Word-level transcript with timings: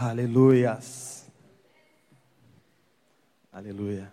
Aleluias. 0.00 1.28
Aleluia. 3.52 4.12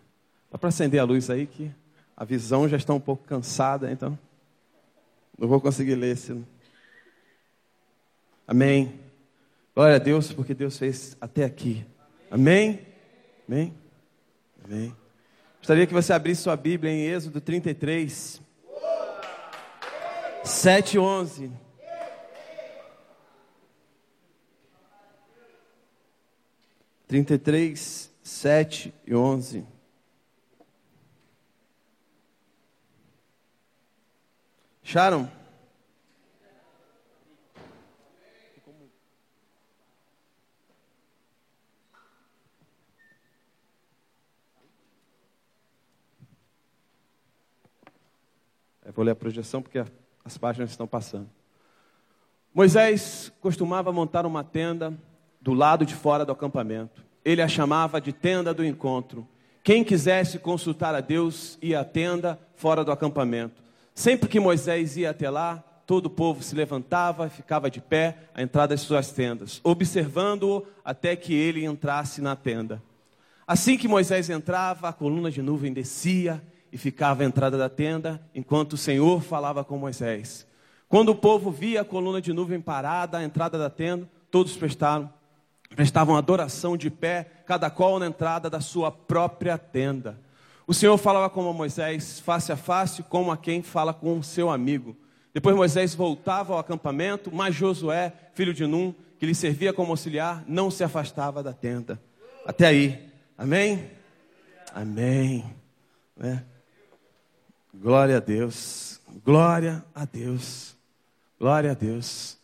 Dá 0.52 0.58
para 0.58 0.70
acender 0.70 1.00
a 1.00 1.04
luz 1.04 1.30
aí 1.30 1.46
que 1.46 1.72
a 2.18 2.26
visão 2.26 2.68
já 2.68 2.76
está 2.76 2.92
um 2.92 3.00
pouco 3.00 3.24
cansada, 3.24 3.92
então 3.92 4.18
não 5.38 5.48
vou 5.48 5.62
conseguir 5.62 5.94
ler 5.94 6.14
esse. 6.14 6.44
Amém. 8.48 9.00
Glória 9.76 9.98
a 9.98 10.00
Deus, 10.00 10.34
porque 10.34 10.56
Deus 10.56 10.76
fez 10.76 11.16
até 11.22 11.46
aqui. 11.46 11.86
Amém? 12.32 12.80
Amém? 13.48 13.72
Amém. 14.64 14.96
Gostaria 15.60 15.86
que 15.86 15.94
você 15.94 16.14
abrisse 16.14 16.42
sua 16.42 16.58
Bíblia 16.58 16.92
em 16.92 17.06
Êxodo 17.06 17.40
33, 17.40 18.42
7 20.44 20.96
e 20.96 21.00
11. 21.00 21.65
Trinta 27.08 27.36
e 27.36 27.38
três, 27.38 28.12
sete 28.24 28.92
e 29.06 29.14
onze. 29.14 29.64
Acharam? 34.84 35.32
Eu 48.84 48.94
vou 48.94 49.06
ler 49.06 49.12
a 49.12 49.16
projeção 49.16 49.62
porque 49.62 49.84
as 50.24 50.38
páginas 50.40 50.72
estão 50.72 50.88
passando. 50.88 51.30
Moisés 52.52 53.32
costumava 53.42 53.92
montar 53.92 54.26
uma 54.26 54.44
tenda 54.44 54.98
do 55.46 55.54
lado 55.54 55.86
de 55.86 55.94
fora 55.94 56.26
do 56.26 56.32
acampamento. 56.32 57.04
Ele 57.24 57.40
a 57.40 57.48
chamava 57.48 58.02
de 58.02 58.12
tenda 58.12 58.52
do 58.52 58.66
encontro. 58.66 59.28
Quem 59.64 59.84
quisesse 59.84 60.40
consultar 60.40 60.96
a 60.96 61.02
Deus 61.02 61.60
ia 61.62 61.82
à 61.82 61.86
tenda 61.86 62.40
fora 62.56 62.84
do 62.84 62.92
acampamento. 62.92 63.62
Sempre 63.94 64.28
que 64.28 64.40
Moisés 64.40 64.98
ia 64.98 65.12
até 65.12 65.30
lá, 65.30 65.64
todo 65.86 66.08
o 66.08 66.10
povo 66.10 66.42
se 66.42 66.56
levantava 66.56 67.28
e 67.28 67.30
ficava 67.30 67.70
de 67.70 67.80
pé 67.80 68.18
à 68.34 68.42
entrada 68.42 68.70
das 68.70 68.82
suas 68.82 69.12
tendas, 69.12 69.62
observando-o 69.64 70.66
até 70.84 71.16
que 71.16 71.36
ele 71.36 71.64
entrasse 71.64 72.22
na 72.22 72.36
tenda. 72.36 72.82
Assim 73.46 73.78
que 73.78 73.88
Moisés 73.88 74.32
entrava, 74.32 74.90
a 74.90 74.94
coluna 74.94 75.30
de 75.30 75.44
nuvem 75.44 75.72
descia 75.72 76.42
e 76.72 76.78
ficava 76.78 77.22
à 77.22 77.26
entrada 77.28 77.56
da 77.56 77.70
tenda, 77.70 78.20
enquanto 78.34 78.74
o 78.74 78.78
Senhor 78.78 79.22
falava 79.22 79.64
com 79.64 79.78
Moisés. 79.78 80.48
Quando 80.90 81.10
o 81.10 81.16
povo 81.16 81.52
via 81.52 81.82
a 81.82 81.86
coluna 81.86 82.20
de 82.20 82.34
nuvem 82.34 82.60
parada 82.60 83.20
à 83.20 83.24
entrada 83.24 83.60
da 83.60 83.70
tenda, 83.70 84.10
todos 84.32 84.58
prestaram 84.58 85.14
prestavam 85.76 86.16
adoração 86.16 86.76
de 86.78 86.90
pé, 86.90 87.30
cada 87.46 87.70
qual 87.70 88.00
na 88.00 88.08
entrada 88.08 88.50
da 88.50 88.62
sua 88.62 88.92
própria 88.92 89.58
tenda. 89.58 90.20
O 90.66 90.74
Senhor 90.74 90.98
falava 90.98 91.30
com 91.30 91.54
Moisés 91.54 92.20
face 92.20 92.52
a 92.52 92.58
face, 92.58 93.04
como 93.04 93.32
a 93.32 93.38
quem 93.38 93.62
fala 93.62 93.94
com 93.94 94.24
seu 94.24 94.50
amigo. 94.50 94.96
Depois 95.34 95.56
Moisés 95.56 95.94
voltava 95.94 96.54
ao 96.54 96.60
acampamento, 96.60 97.30
mas 97.32 97.54
Josué, 97.54 98.14
filho 98.34 98.54
de 98.54 98.66
Num, 98.66 98.94
que 99.20 99.26
lhe 99.26 99.36
servia 99.36 99.74
como 99.74 99.92
auxiliar, 99.92 100.44
não 100.48 100.72
se 100.72 100.84
afastava 100.84 101.44
da 101.44 101.54
tenda. 101.54 102.02
Até 102.46 102.68
aí. 102.68 103.12
Amém? 103.38 103.92
Amém. 104.74 105.46
É. 106.20 106.40
Glória 107.74 108.18
a 108.18 108.20
Deus. 108.20 109.00
Glória 109.24 109.84
a 109.94 110.06
Deus. 110.06 110.76
Glória 111.40 111.72
a 111.72 111.74
Deus. 111.74 112.35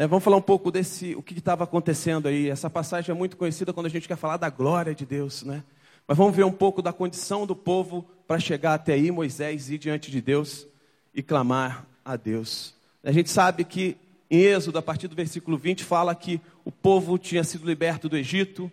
É, 0.00 0.06
vamos 0.06 0.22
falar 0.22 0.36
um 0.36 0.40
pouco 0.40 0.70
desse, 0.70 1.16
o 1.16 1.22
que 1.24 1.36
estava 1.36 1.64
acontecendo 1.64 2.28
aí. 2.28 2.48
Essa 2.48 2.70
passagem 2.70 3.12
é 3.12 3.18
muito 3.18 3.36
conhecida 3.36 3.72
quando 3.72 3.86
a 3.86 3.90
gente 3.90 4.06
quer 4.06 4.16
falar 4.16 4.36
da 4.36 4.48
glória 4.48 4.94
de 4.94 5.04
Deus, 5.04 5.42
né? 5.42 5.64
Mas 6.06 6.16
vamos 6.16 6.36
ver 6.36 6.44
um 6.44 6.52
pouco 6.52 6.80
da 6.80 6.92
condição 6.92 7.44
do 7.44 7.56
povo 7.56 8.08
para 8.24 8.38
chegar 8.38 8.74
até 8.74 8.92
aí, 8.92 9.10
Moisés 9.10 9.68
ir 9.68 9.76
diante 9.76 10.08
de 10.08 10.20
Deus 10.20 10.68
e 11.12 11.20
clamar 11.20 11.84
a 12.04 12.14
Deus. 12.14 12.76
A 13.02 13.10
gente 13.10 13.28
sabe 13.28 13.64
que 13.64 13.96
em 14.30 14.38
Êxodo, 14.38 14.78
a 14.78 14.82
partir 14.82 15.08
do 15.08 15.16
versículo 15.16 15.58
20, 15.58 15.82
fala 15.82 16.14
que 16.14 16.40
o 16.64 16.70
povo 16.70 17.18
tinha 17.18 17.42
sido 17.42 17.66
liberto 17.66 18.08
do 18.08 18.16
Egito, 18.16 18.70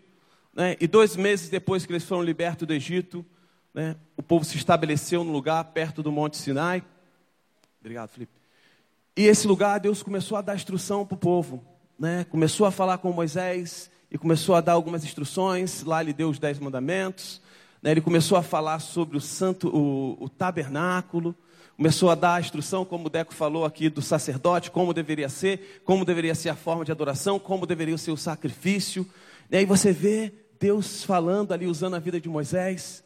né? 0.54 0.78
e 0.80 0.86
dois 0.86 1.16
meses 1.16 1.50
depois 1.50 1.88
que 1.88 1.92
eles 1.92 2.04
foram 2.04 2.22
libertos 2.22 2.68
do 2.68 2.74
Egito, 2.74 3.26
né? 3.74 3.96
o 4.16 4.22
povo 4.22 4.46
se 4.46 4.58
estabeleceu 4.58 5.24
no 5.24 5.32
lugar 5.32 5.64
perto 5.64 6.04
do 6.04 6.12
Monte 6.12 6.38
Sinai. 6.38 6.84
Obrigado, 7.82 8.10
Felipe. 8.10 8.45
E 9.18 9.28
esse 9.28 9.48
lugar 9.48 9.80
Deus 9.80 10.04
começou 10.04 10.38
a 10.38 10.42
dar 10.42 10.56
instrução 10.56 11.06
para 11.06 11.16
o 11.16 11.18
povo, 11.18 11.64
né? 11.98 12.26
Começou 12.26 12.68
a 12.68 12.72
falar 12.72 12.98
com 12.98 13.14
Moisés 13.14 13.90
e 14.12 14.18
começou 14.18 14.56
a 14.56 14.62
dar 14.62 14.74
algumas 14.74 15.06
instruções. 15.06 15.84
Lá 15.84 16.02
ele 16.02 16.12
deu 16.12 16.30
os 16.30 16.38
dez 16.38 16.60
mandamentos. 16.60 17.42
Né? 17.82 17.92
Ele 17.92 18.02
começou 18.02 18.38
a 18.38 18.44
falar 18.44 18.80
sobre 18.80 19.16
o 19.16 19.22
santo, 19.22 19.70
o, 19.70 20.18
o 20.22 20.28
tabernáculo. 20.28 21.34
Começou 21.78 22.10
a 22.10 22.16
dar 22.16 22.36
a 22.36 22.40
instrução, 22.42 22.84
como 22.84 23.08
o 23.08 23.10
Deco 23.10 23.34
falou 23.34 23.64
aqui, 23.64 23.90
do 23.90 24.02
sacerdote, 24.02 24.70
como 24.70 24.94
deveria 24.94 25.30
ser, 25.30 25.82
como 25.86 26.04
deveria 26.04 26.36
ser 26.36 26.50
a 26.50 26.56
forma 26.56 26.84
de 26.84 26.92
adoração, 26.92 27.40
como 27.40 27.66
deveria 27.66 27.98
ser 27.98 28.12
o 28.12 28.18
sacrifício. 28.18 29.08
E 29.50 29.56
aí 29.56 29.66
você 29.66 29.94
vê 29.94 30.34
Deus 30.60 31.04
falando 31.04 31.54
ali, 31.54 31.68
usando 31.68 31.96
a 31.96 32.00
vida 32.00 32.20
de 32.20 32.28
Moisés, 32.28 33.04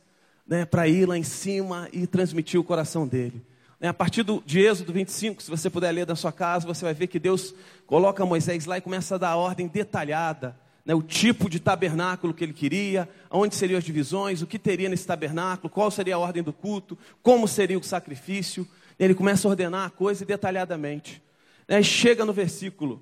né, 0.48 0.66
para 0.66 0.88
ir 0.88 1.08
lá 1.08 1.18
em 1.18 1.24
cima 1.24 1.88
e 1.94 2.08
transmitir 2.08 2.60
o 2.60 2.64
coração 2.64 3.08
dele. 3.08 3.44
Né, 3.80 3.88
a 3.88 3.94
partir 3.94 4.24
do, 4.24 4.44
de 4.46 4.60
Êxodo 4.60 4.92
25, 4.92 5.42
se 5.42 5.50
você 5.50 5.70
puder 5.70 5.92
ler 5.92 6.06
da 6.06 6.16
sua 6.16 6.34
casa, 6.34 6.68
você 6.68 6.84
vai 6.84 6.94
ver 6.94 7.08
que 7.08 7.18
Deus 7.18 7.56
coloca 7.88 8.26
Moisés 8.26 8.66
lá 8.66 8.78
e 8.78 8.82
começa 8.82 9.16
a 9.16 9.18
dar 9.18 9.30
a 9.30 9.36
ordem 9.38 9.68
detalhada. 9.68 10.60
Né, 10.86 10.94
o 10.94 11.02
tipo 11.02 11.50
de 11.50 11.60
tabernáculo 11.60 12.34
que 12.34 12.44
ele 12.44 12.52
queria, 12.52 13.08
onde 13.32 13.56
seriam 13.56 13.78
as 13.78 13.84
divisões, 13.84 14.42
o 14.42 14.48
que 14.48 14.60
teria 14.60 14.90
nesse 14.90 15.08
tabernáculo, 15.08 15.70
qual 15.70 15.90
seria 15.90 16.16
a 16.16 16.20
ordem 16.20 16.44
do 16.44 16.52
culto, 16.52 16.98
como 17.24 17.48
seria 17.48 17.78
o 17.78 17.84
sacrifício. 17.84 18.68
Ele 18.98 19.16
começa 19.16 19.48
a 19.48 19.52
ordenar 19.52 19.88
a 19.88 19.90
coisa 19.90 20.26
detalhadamente. 20.26 21.22
Né, 21.66 21.82
chega 21.82 22.26
no 22.26 22.34
versículo, 22.34 23.02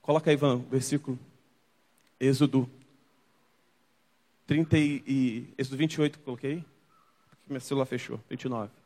coloca 0.00 0.30
aí, 0.30 0.34
Ivan, 0.34 0.62
versículo, 0.70 1.18
Êxodo 2.18 2.68
30 4.46 4.78
e, 4.78 5.52
Êxodo 5.58 5.76
28, 5.76 6.18
coloquei? 6.20 6.64
Meu 7.46 7.60
celular 7.60 7.84
fechou, 7.84 8.18
29 8.30 8.77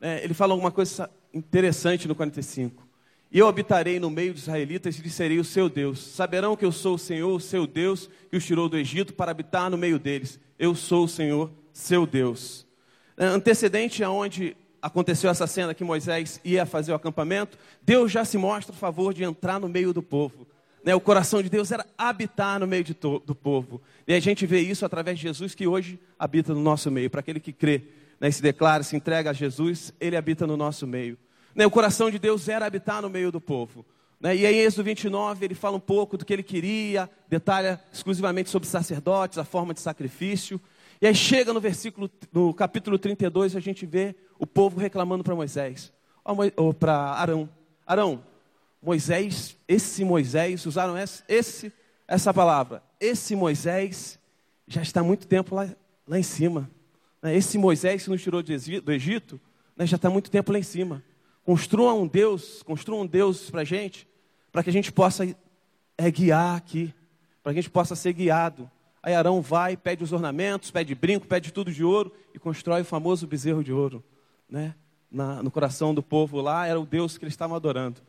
é, 0.00 0.22
ele 0.24 0.34
fala 0.34 0.52
alguma 0.52 0.70
coisa 0.70 1.10
interessante 1.32 2.06
no 2.06 2.14
45. 2.14 2.86
E 3.30 3.38
eu 3.38 3.46
habitarei 3.46 4.00
no 4.00 4.08
meio 4.08 4.32
dos 4.32 4.42
israelitas 4.42 4.98
e 4.98 5.10
serei 5.10 5.38
o 5.38 5.44
seu 5.44 5.68
Deus. 5.68 5.98
Saberão 5.98 6.56
que 6.56 6.64
eu 6.64 6.72
sou 6.72 6.94
o 6.94 6.98
Senhor, 6.98 7.34
o 7.34 7.40
seu 7.40 7.66
Deus, 7.66 8.08
que 8.30 8.36
os 8.36 8.44
tirou 8.44 8.68
do 8.68 8.78
Egito 8.78 9.12
para 9.12 9.30
habitar 9.30 9.70
no 9.70 9.76
meio 9.76 9.98
deles. 9.98 10.40
Eu 10.58 10.74
sou 10.74 11.04
o 11.04 11.08
Senhor, 11.08 11.50
seu 11.72 12.06
Deus. 12.06 12.66
É, 13.16 13.26
antecedente 13.26 14.02
aonde 14.02 14.56
aconteceu 14.80 15.28
essa 15.28 15.46
cena 15.46 15.74
que 15.74 15.84
Moisés 15.84 16.40
ia 16.44 16.64
fazer 16.64 16.92
o 16.92 16.94
acampamento, 16.94 17.58
Deus 17.82 18.10
já 18.10 18.24
se 18.24 18.38
mostra 18.38 18.74
a 18.74 18.78
favor 18.78 19.12
de 19.12 19.24
entrar 19.24 19.60
no 19.60 19.68
meio 19.68 19.92
do 19.92 20.02
povo. 20.02 20.46
Né, 20.84 20.94
o 20.94 21.00
coração 21.00 21.42
de 21.42 21.50
Deus 21.50 21.70
era 21.70 21.84
habitar 21.98 22.58
no 22.60 22.66
meio 22.66 22.84
do 22.84 23.34
povo. 23.34 23.82
E 24.06 24.14
a 24.14 24.20
gente 24.20 24.46
vê 24.46 24.60
isso 24.60 24.86
através 24.86 25.18
de 25.18 25.22
Jesus 25.24 25.54
que 25.54 25.66
hoje 25.66 25.98
habita 26.18 26.54
no 26.54 26.60
nosso 26.60 26.90
meio, 26.90 27.10
para 27.10 27.20
aquele 27.20 27.40
que 27.40 27.52
crê 27.52 27.82
né, 28.20 28.30
se 28.30 28.42
declara, 28.42 28.82
se 28.82 28.96
entrega 28.96 29.30
a 29.30 29.32
Jesus, 29.32 29.92
ele 30.00 30.16
habita 30.16 30.46
no 30.46 30.56
nosso 30.56 30.86
meio. 30.86 31.18
Né, 31.54 31.66
o 31.66 31.70
coração 31.70 32.10
de 32.10 32.18
Deus 32.18 32.48
era 32.48 32.66
habitar 32.66 33.02
no 33.02 33.10
meio 33.10 33.30
do 33.30 33.40
povo. 33.40 33.84
Né, 34.20 34.36
e 34.36 34.46
aí, 34.46 34.56
em 34.56 34.60
Êxodo 34.60 34.84
29, 34.84 35.44
ele 35.44 35.54
fala 35.54 35.76
um 35.76 35.80
pouco 35.80 36.16
do 36.16 36.24
que 36.24 36.32
ele 36.32 36.42
queria, 36.42 37.08
detalha 37.28 37.80
exclusivamente 37.92 38.50
sobre 38.50 38.68
sacerdotes, 38.68 39.38
a 39.38 39.44
forma 39.44 39.72
de 39.72 39.80
sacrifício. 39.80 40.60
E 41.00 41.06
aí 41.06 41.14
chega 41.14 41.52
no 41.52 41.60
versículo, 41.60 42.10
no 42.32 42.52
capítulo 42.52 42.98
32, 42.98 43.54
a 43.54 43.60
gente 43.60 43.86
vê 43.86 44.16
o 44.38 44.46
povo 44.46 44.80
reclamando 44.80 45.22
para 45.22 45.34
Moisés, 45.34 45.92
ou 46.56 46.74
para 46.74 46.94
Arão. 46.94 47.48
Arão, 47.86 48.22
Moisés, 48.82 49.56
esse 49.66 50.04
Moisés, 50.04 50.66
usaram 50.66 50.98
esse, 50.98 51.22
esse, 51.28 51.72
essa 52.06 52.34
palavra, 52.34 52.82
esse 53.00 53.34
Moisés 53.36 54.18
já 54.66 54.82
está 54.82 55.00
há 55.00 55.04
muito 55.04 55.26
tempo 55.26 55.54
lá, 55.54 55.68
lá 56.06 56.18
em 56.18 56.22
cima. 56.22 56.70
Né, 57.22 57.36
esse 57.36 57.58
Moisés 57.58 58.04
que 58.04 58.10
nos 58.10 58.22
tirou 58.22 58.42
do 58.42 58.92
Egito, 58.92 59.40
né, 59.76 59.86
já 59.86 59.96
está 59.96 60.10
muito 60.10 60.30
tempo 60.30 60.52
lá 60.52 60.58
em 60.58 60.62
cima. 60.62 61.02
Construa 61.44 61.94
um 61.94 62.06
Deus, 62.06 62.62
construa 62.62 63.00
um 63.00 63.06
Deus 63.06 63.50
para 63.50 63.62
a 63.62 63.64
gente, 63.64 64.06
para 64.52 64.62
que 64.62 64.70
a 64.70 64.72
gente 64.72 64.92
possa 64.92 65.24
é, 65.96 66.10
guiar 66.10 66.56
aqui, 66.56 66.94
para 67.42 67.52
que 67.52 67.58
a 67.58 67.62
gente 67.62 67.70
possa 67.70 67.96
ser 67.96 68.12
guiado. 68.12 68.70
Aí 69.02 69.14
Arão 69.14 69.40
vai, 69.40 69.76
pede 69.76 70.04
os 70.04 70.12
ornamentos, 70.12 70.70
pede 70.70 70.94
brinco, 70.94 71.26
pede 71.26 71.52
tudo 71.52 71.72
de 71.72 71.84
ouro 71.84 72.12
e 72.34 72.38
constrói 72.38 72.82
o 72.82 72.84
famoso 72.84 73.26
bezerro 73.26 73.64
de 73.64 73.72
ouro. 73.72 74.04
Né? 74.48 74.74
Na, 75.10 75.42
no 75.42 75.50
coração 75.50 75.94
do 75.94 76.02
povo 76.02 76.40
lá 76.40 76.66
era 76.66 76.78
o 76.78 76.84
Deus 76.84 77.16
que 77.16 77.24
eles 77.24 77.32
estavam 77.32 77.56
adorando. 77.56 78.00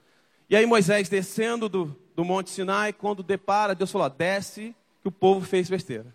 E 0.49 0.55
aí 0.55 0.65
Moisés 0.65 1.07
descendo 1.07 1.69
do, 1.69 1.95
do 2.15 2.25
Monte 2.25 2.49
Sinai, 2.49 2.91
quando 2.91 3.21
depara, 3.23 3.75
Deus 3.75 3.91
falou: 3.91 4.09
desce, 4.09 4.75
que 5.01 5.07
o 5.07 5.11
povo 5.11 5.45
fez 5.45 5.69
besteira. 5.69 6.13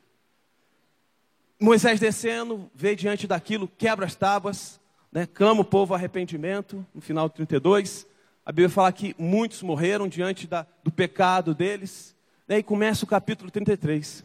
Moisés 1.60 2.00
descendo, 2.00 2.70
vê 2.74 2.96
diante 2.96 3.26
daquilo, 3.26 3.68
quebra 3.68 4.06
as 4.06 4.14
tábuas, 4.14 4.80
né, 5.12 5.26
clama 5.26 5.60
o 5.60 5.64
povo 5.64 5.94
arrependimento, 5.94 6.84
no 6.94 7.00
final 7.00 7.28
de 7.28 7.36
32. 7.36 8.06
A 8.44 8.50
Bíblia 8.50 8.68
fala 8.68 8.92
que 8.92 9.14
muitos 9.18 9.62
morreram 9.62 10.08
diante 10.08 10.46
da, 10.46 10.66
do 10.82 10.90
pecado 10.90 11.54
deles. 11.54 12.14
Daí 12.46 12.62
começa 12.62 13.04
o 13.04 13.08
capítulo 13.08 13.50
33, 13.50 14.24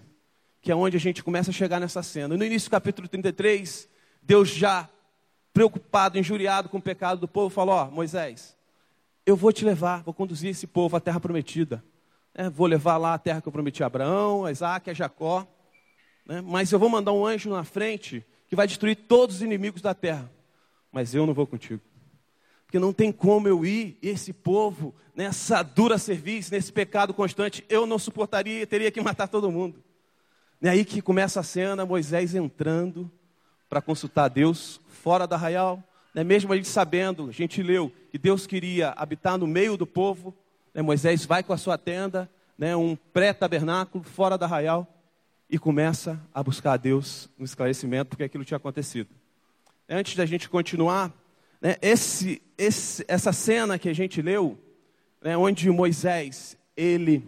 que 0.62 0.72
é 0.72 0.76
onde 0.76 0.98
a 0.98 1.00
gente 1.00 1.24
começa 1.24 1.52
a 1.52 1.54
chegar 1.54 1.80
nessa 1.80 2.04
cena. 2.04 2.36
No 2.36 2.44
início 2.44 2.70
do 2.70 2.72
capítulo 2.72 3.08
33, 3.08 3.88
Deus 4.22 4.50
já 4.50 4.90
preocupado, 5.54 6.18
injuriado 6.18 6.68
com 6.68 6.78
o 6.78 6.82
pecado 6.82 7.22
do 7.22 7.28
povo, 7.28 7.50
falou: 7.50 7.76
Ó, 7.76 7.92
Moisés, 7.92 8.58
eu 9.26 9.36
vou 9.36 9.54
te 9.54 9.64
levar, 9.64 10.04
vou 10.04 10.14
conduzir 10.14 10.50
esse 10.50 10.68
povo 10.68 10.98
à 10.98 11.00
terra 11.00 11.20
prometida. 11.20 11.84
É, 12.34 12.50
vou 12.50 12.68
levar 12.68 12.98
lá 12.98 13.14
a 13.14 13.20
terra 13.20 13.42
que 13.42 13.48
eu 13.48 13.52
prometi 13.52 13.84
a 13.84 13.88
Abraão, 13.88 14.46
a 14.46 14.52
Isaac, 14.52 14.90
a 14.90 14.94
Jacó. 14.94 15.48
Né? 16.30 16.42
Mas 16.42 16.72
eu 16.72 16.78
vou 16.78 16.90
mandar 16.90 17.12
um 17.12 17.26
anjo 17.26 17.50
na 17.50 17.64
frente 17.64 18.24
que 18.48 18.56
vai 18.56 18.68
destruir 18.68 18.96
todos 18.96 19.38
os 19.38 19.42
inimigos 19.42 19.82
da 19.82 19.96
terra. 19.96 20.32
Mas 20.92 21.16
eu 21.16 21.26
não 21.26 21.34
vou 21.34 21.48
contigo. 21.48 21.82
Porque 22.68 22.78
não 22.78 22.94
tem 22.94 23.12
como 23.12 23.48
eu 23.48 23.66
ir, 23.66 23.98
esse 24.00 24.32
povo, 24.32 24.94
nessa 25.16 25.64
dura 25.64 25.98
serviço, 25.98 26.54
nesse 26.54 26.72
pecado 26.72 27.16
constante, 27.16 27.66
eu 27.68 27.88
não 27.88 27.98
suportaria, 27.98 28.68
teria 28.68 28.92
que 28.92 29.02
matar 29.02 29.28
todo 29.28 29.52
mundo. 29.52 29.84
É 30.62 30.70
aí 30.70 30.86
que 30.86 31.02
começa 31.02 31.40
a 31.40 31.44
cena, 31.44 31.84
Moisés 31.84 32.36
entrando 32.36 33.12
para 33.68 33.82
consultar 33.82 34.28
Deus 34.28 34.80
fora 34.88 35.26
da 35.26 35.36
arraial, 35.36 35.84
né? 36.14 36.24
mesmo 36.24 36.54
gente 36.56 36.68
sabendo, 36.68 37.30
a 37.30 37.32
gente 37.32 37.64
leu 37.64 37.92
que 38.12 38.20
Deus 38.20 38.46
queria 38.46 38.90
habitar 38.96 39.36
no 39.36 39.48
meio 39.48 39.76
do 39.76 39.88
povo, 39.88 40.36
né? 40.76 40.82
Moisés 40.84 41.26
vai 41.26 41.42
com 41.42 41.54
a 41.54 41.58
sua 41.58 41.78
tenda, 41.78 42.30
né? 42.56 42.76
um 42.76 42.96
pré-tabernáculo 42.96 44.04
fora 44.04 44.38
da 44.38 44.46
arraial, 44.46 44.88
e 45.50 45.58
começa 45.58 46.22
a 46.34 46.44
buscar 46.44 46.74
a 46.74 46.78
Deus 46.78 47.30
um 47.40 47.44
esclarecimento 47.44 48.10
porque 48.10 48.24
aquilo 48.24 48.46
tinha 48.46 48.58
acontecido. 48.58 49.10
Antes 49.88 50.16
da 50.16 50.26
gente 50.26 50.48
continuar, 50.48 51.12
né, 51.60 51.76
esse, 51.82 52.42
esse, 52.58 53.04
essa 53.08 53.34
cena 53.34 53.80
que 53.80 53.90
a 53.90 53.94
gente 53.94 54.22
leu, 54.22 54.58
né, 55.22 55.36
onde 55.36 55.70
Moisés 55.72 56.56
ele 56.78 57.28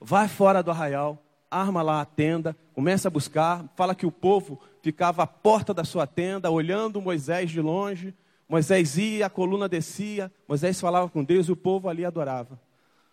vai 0.00 0.26
fora 0.26 0.62
do 0.62 0.70
arraial, 0.70 1.22
arma 1.48 1.80
lá 1.82 2.00
a 2.00 2.04
tenda, 2.04 2.56
começa 2.74 3.06
a 3.06 3.10
buscar, 3.10 3.64
fala 3.76 3.94
que 3.94 4.06
o 4.06 4.10
povo 4.10 4.58
ficava 4.82 5.22
à 5.22 5.26
porta 5.26 5.72
da 5.72 5.84
sua 5.84 6.06
tenda, 6.06 6.50
olhando 6.50 7.00
Moisés 7.00 7.50
de 7.50 7.60
longe. 7.60 8.14
Moisés 8.48 8.98
ia, 8.98 9.26
a 9.26 9.30
coluna 9.30 9.68
descia, 9.68 10.30
Moisés 10.46 10.80
falava 10.80 11.08
com 11.08 11.22
Deus 11.22 11.46
e 11.46 11.52
o 11.52 11.56
povo 11.56 11.88
ali 11.88 12.04
adorava. 12.04 12.60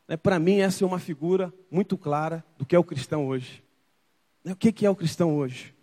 Né, 0.08 0.18
Para 0.18 0.40
mim, 0.40 0.60
essa 0.60 0.84
é 0.84 0.88
uma 0.88 1.00
figura 1.00 1.54
muito 1.70 1.98
clara 1.98 2.44
do 2.58 2.66
que 2.66 2.76
é 2.76 2.80
o 2.80 2.84
cristão 2.84 3.28
hoje. 3.28 3.64
Né, 4.50 4.54
o 4.54 4.56
que 4.56 4.84
é 4.84 4.90
o 4.90 4.96
cristão 4.96 5.38
hoje? 5.38 5.76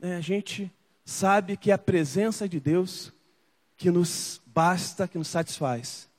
Né, 0.00 0.16
a 0.16 0.20
gente 0.20 0.68
sabe 1.04 1.56
que 1.56 1.70
é 1.70 1.74
a 1.74 1.78
presença 1.78 2.48
de 2.48 2.58
Deus 2.58 3.12
que 3.76 3.88
nos 3.88 4.42
basta, 4.46 5.06
que 5.06 5.16
nos 5.16 5.28
satisfaz. 5.28 6.10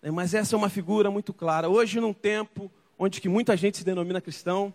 Né, 0.00 0.12
mas 0.12 0.34
essa 0.34 0.54
é 0.54 0.56
uma 0.56 0.68
figura 0.68 1.10
muito 1.10 1.34
clara. 1.34 1.68
Hoje, 1.68 1.98
num 1.98 2.12
tempo 2.12 2.70
onde 2.96 3.20
que 3.20 3.28
muita 3.28 3.56
gente 3.56 3.78
se 3.78 3.84
denomina 3.84 4.20
cristão, 4.20 4.72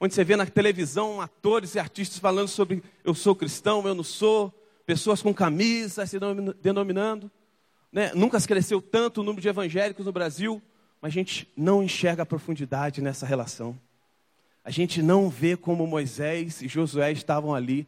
onde 0.00 0.12
você 0.12 0.24
vê 0.24 0.34
na 0.34 0.44
televisão 0.44 1.20
atores 1.20 1.76
e 1.76 1.78
artistas 1.78 2.18
falando 2.18 2.48
sobre 2.48 2.82
eu 3.04 3.14
sou 3.14 3.36
cristão, 3.36 3.86
eu 3.86 3.94
não 3.94 4.02
sou, 4.02 4.52
pessoas 4.84 5.22
com 5.22 5.32
camisas 5.32 6.10
se 6.10 6.18
denominando. 6.60 7.30
Né? 7.92 8.10
Nunca 8.12 8.40
cresceu 8.40 8.82
tanto 8.82 9.20
o 9.20 9.24
número 9.24 9.40
de 9.40 9.48
evangélicos 9.48 10.04
no 10.04 10.10
Brasil, 10.10 10.60
mas 11.00 11.12
a 11.12 11.14
gente 11.14 11.48
não 11.56 11.80
enxerga 11.80 12.24
a 12.24 12.26
profundidade 12.26 13.00
nessa 13.00 13.24
relação. 13.24 13.78
A 14.64 14.70
gente 14.70 15.02
não 15.02 15.28
vê 15.28 15.56
como 15.56 15.86
Moisés 15.86 16.62
e 16.62 16.68
Josué 16.68 17.12
estavam 17.12 17.54
ali, 17.54 17.86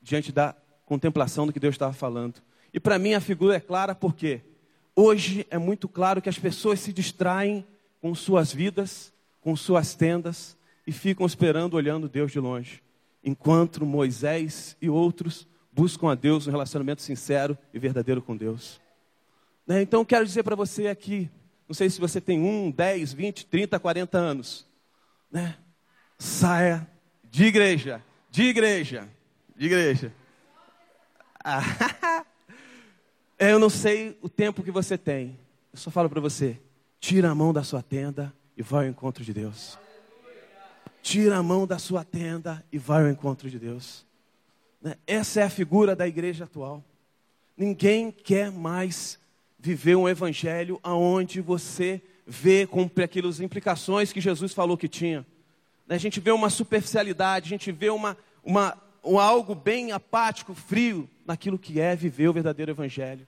diante 0.00 0.32
da 0.32 0.54
contemplação 0.84 1.46
do 1.46 1.52
que 1.52 1.60
Deus 1.60 1.74
estava 1.74 1.92
falando. 1.92 2.42
E 2.74 2.80
para 2.80 2.98
mim 2.98 3.14
a 3.14 3.20
figura 3.20 3.56
é 3.56 3.60
clara 3.60 3.94
porque 3.94 4.40
hoje 4.96 5.46
é 5.48 5.58
muito 5.58 5.88
claro 5.88 6.20
que 6.20 6.28
as 6.28 6.38
pessoas 6.38 6.80
se 6.80 6.92
distraem 6.92 7.64
com 8.00 8.14
suas 8.14 8.52
vidas, 8.52 9.12
com 9.40 9.54
suas 9.54 9.94
tendas, 9.94 10.56
e 10.86 10.90
ficam 10.90 11.24
esperando, 11.24 11.74
olhando 11.74 12.08
Deus 12.08 12.32
de 12.32 12.40
longe, 12.40 12.82
enquanto 13.22 13.86
Moisés 13.86 14.76
e 14.82 14.90
outros 14.90 15.46
buscam 15.72 16.10
a 16.10 16.14
Deus 16.16 16.46
um 16.46 16.50
relacionamento 16.50 17.00
sincero 17.00 17.56
e 17.72 17.78
verdadeiro 17.78 18.20
com 18.20 18.36
Deus. 18.36 18.80
Né? 19.66 19.80
Então, 19.82 20.04
quero 20.04 20.24
dizer 20.26 20.42
para 20.42 20.56
você 20.56 20.88
aqui, 20.88 21.30
não 21.68 21.74
sei 21.74 21.88
se 21.88 22.00
você 22.00 22.20
tem 22.20 22.40
um, 22.40 22.70
dez, 22.70 23.12
vinte, 23.12 23.46
trinta, 23.46 23.78
quarenta 23.78 24.18
anos, 24.18 24.66
né? 25.30 25.56
Saia 26.22 26.88
de 27.24 27.44
igreja, 27.46 28.00
de 28.30 28.44
igreja, 28.44 29.08
de 29.56 29.66
igreja. 29.66 30.14
Ah, 31.42 32.24
eu 33.36 33.58
não 33.58 33.68
sei 33.68 34.16
o 34.22 34.28
tempo 34.28 34.62
que 34.62 34.70
você 34.70 34.96
tem, 34.96 35.36
eu 35.72 35.78
só 35.78 35.90
falo 35.90 36.08
para 36.08 36.20
você: 36.20 36.60
tira 37.00 37.28
a 37.28 37.34
mão 37.34 37.52
da 37.52 37.64
sua 37.64 37.82
tenda 37.82 38.32
e 38.56 38.62
vai 38.62 38.84
ao 38.84 38.90
encontro 38.90 39.24
de 39.24 39.32
Deus. 39.32 39.76
Tira 41.02 41.38
a 41.38 41.42
mão 41.42 41.66
da 41.66 41.76
sua 41.78 42.04
tenda 42.04 42.64
e 42.70 42.78
vai 42.78 43.02
ao 43.02 43.10
encontro 43.10 43.50
de 43.50 43.58
Deus. 43.58 44.06
Né? 44.80 44.94
Essa 45.04 45.40
é 45.40 45.42
a 45.42 45.50
figura 45.50 45.96
da 45.96 46.06
igreja 46.06 46.44
atual. 46.44 46.84
Ninguém 47.56 48.12
quer 48.12 48.52
mais 48.52 49.18
viver 49.58 49.96
um 49.96 50.08
evangelho 50.08 50.78
aonde 50.84 51.40
você 51.40 52.00
vê 52.24 52.64
com 52.64 52.88
aquelas 53.02 53.40
implicações 53.40 54.12
que 54.12 54.20
Jesus 54.20 54.54
falou 54.54 54.76
que 54.76 54.86
tinha. 54.86 55.26
Né? 55.86 55.96
A 55.96 55.98
gente 55.98 56.20
vê 56.20 56.30
uma 56.30 56.50
superficialidade, 56.50 57.46
a 57.46 57.48
gente 57.48 57.72
vê 57.72 57.90
uma, 57.90 58.16
uma, 58.44 58.76
um 59.04 59.18
algo 59.18 59.54
bem 59.54 59.92
apático, 59.92 60.54
frio, 60.54 61.08
naquilo 61.26 61.58
que 61.58 61.80
é 61.80 61.94
viver 61.94 62.28
o 62.28 62.32
verdadeiro 62.32 62.72
evangelho. 62.72 63.26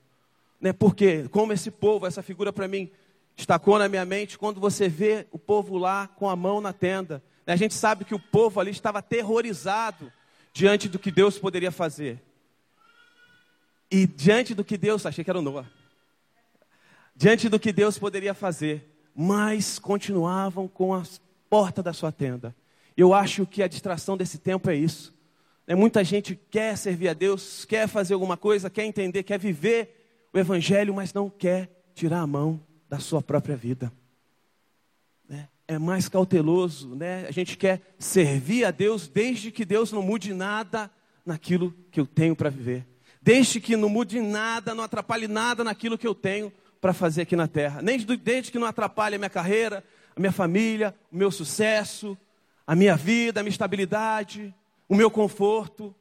Né? 0.61 0.73
Porque, 0.73 1.29
como 1.29 1.53
esse 1.53 1.71
povo, 1.71 2.07
essa 2.07 2.23
figura 2.23 2.53
para 2.53 2.69
mim, 2.69 2.91
destacou 3.37 3.79
na 3.79 3.89
minha 3.89 4.05
mente, 4.05 4.39
quando 4.39 4.61
você 4.61 4.89
vê 4.89 5.27
o 5.31 5.39
povo 5.39 5.77
lá 5.77 6.09
com 6.09 6.29
a 6.29 6.37
mão 6.37 6.61
na 6.61 6.73
tenda, 6.73 7.23
a 7.47 7.57
gente 7.57 7.75
sabe 7.75 8.05
que 8.05 8.15
o 8.15 8.19
povo 8.19 8.59
ali 8.61 8.71
estava 8.71 9.01
aterrorizado 9.01 10.11
diante 10.53 10.89
do 10.89 10.99
que 10.99 11.11
Deus 11.11 11.39
poderia 11.39 11.71
fazer. 11.71 12.23
E 13.91 14.07
diante 14.07 14.55
do 14.55 14.65
que 14.65 14.79
Deus, 14.79 15.05
achei 15.05 15.23
que 15.23 15.31
era 15.31 15.39
o 15.39 15.43
Noah. 15.43 15.69
Diante 17.15 17.49
do 17.49 17.61
que 17.61 17.73
Deus 17.73 17.99
poderia 17.99 18.35
fazer, 18.35 18.89
mas 19.15 19.79
continuavam 19.79 20.67
com 20.67 20.95
a 20.95 21.03
porta 21.55 21.83
da 21.85 21.93
sua 21.93 22.11
tenda. 22.11 22.53
Eu 22.97 23.15
acho 23.15 23.47
que 23.47 23.63
a 23.63 23.69
distração 23.69 24.17
desse 24.17 24.39
tempo 24.39 24.69
é 24.69 24.75
isso. 24.75 25.15
É, 25.69 25.75
muita 25.77 26.03
gente 26.03 26.35
quer 26.51 26.77
servir 26.77 27.09
a 27.09 27.13
Deus, 27.13 27.65
quer 27.65 27.87
fazer 27.87 28.15
alguma 28.15 28.37
coisa, 28.37 28.69
quer 28.69 28.85
entender, 28.85 29.23
quer 29.23 29.39
viver 29.39 30.29
o 30.33 30.39
Evangelho, 30.39 30.93
mas 30.93 31.15
não 31.15 31.31
quer 31.31 31.71
tirar 31.95 32.23
a 32.23 32.27
mão 32.27 32.61
da 32.89 32.99
sua 32.99 33.23
própria 33.23 33.57
vida 33.57 33.93
é 35.67 35.79
mais 35.79 36.09
cauteloso, 36.09 36.95
né? 36.95 37.27
A 37.27 37.31
gente 37.31 37.57
quer 37.57 37.81
servir 37.99 38.65
a 38.65 38.71
Deus 38.71 39.09
desde 39.09 39.51
que 39.51 39.65
Deus 39.65 39.91
não 39.93 40.03
mude 40.03 40.35
nada 40.35 40.91
naquilo 41.25 41.75
que 41.91 42.01
eu 42.01 42.07
tenho 42.07 42.37
para 42.37 42.51
viver. 42.51 42.87
Desde 43.23 43.61
que 43.61 43.77
não 43.77 43.89
mude 43.89 44.21
nada, 44.21 44.75
não 44.75 44.85
atrapalhe 44.85 45.27
nada 45.27 45.65
naquilo 45.65 45.97
que 45.97 46.07
eu 46.07 46.15
tenho 46.15 46.53
para 46.81 46.93
fazer 46.93 47.23
aqui 47.23 47.35
na 47.35 47.49
terra. 47.49 47.81
Desde 48.23 48.53
que 48.53 48.59
não 48.59 48.67
atrapalhe 48.67 49.15
a 49.15 49.19
minha 49.19 49.31
carreira, 49.31 49.83
a 50.17 50.21
minha 50.21 50.33
família, 50.33 50.95
o 51.11 51.17
meu 51.17 51.31
sucesso, 51.31 52.17
a 52.67 52.75
minha 52.75 52.97
vida, 52.97 53.41
a 53.41 53.43
minha 53.43 53.51
estabilidade, 53.51 54.55
o 54.89 54.95
meu 54.95 55.11
conforto. 55.11 55.95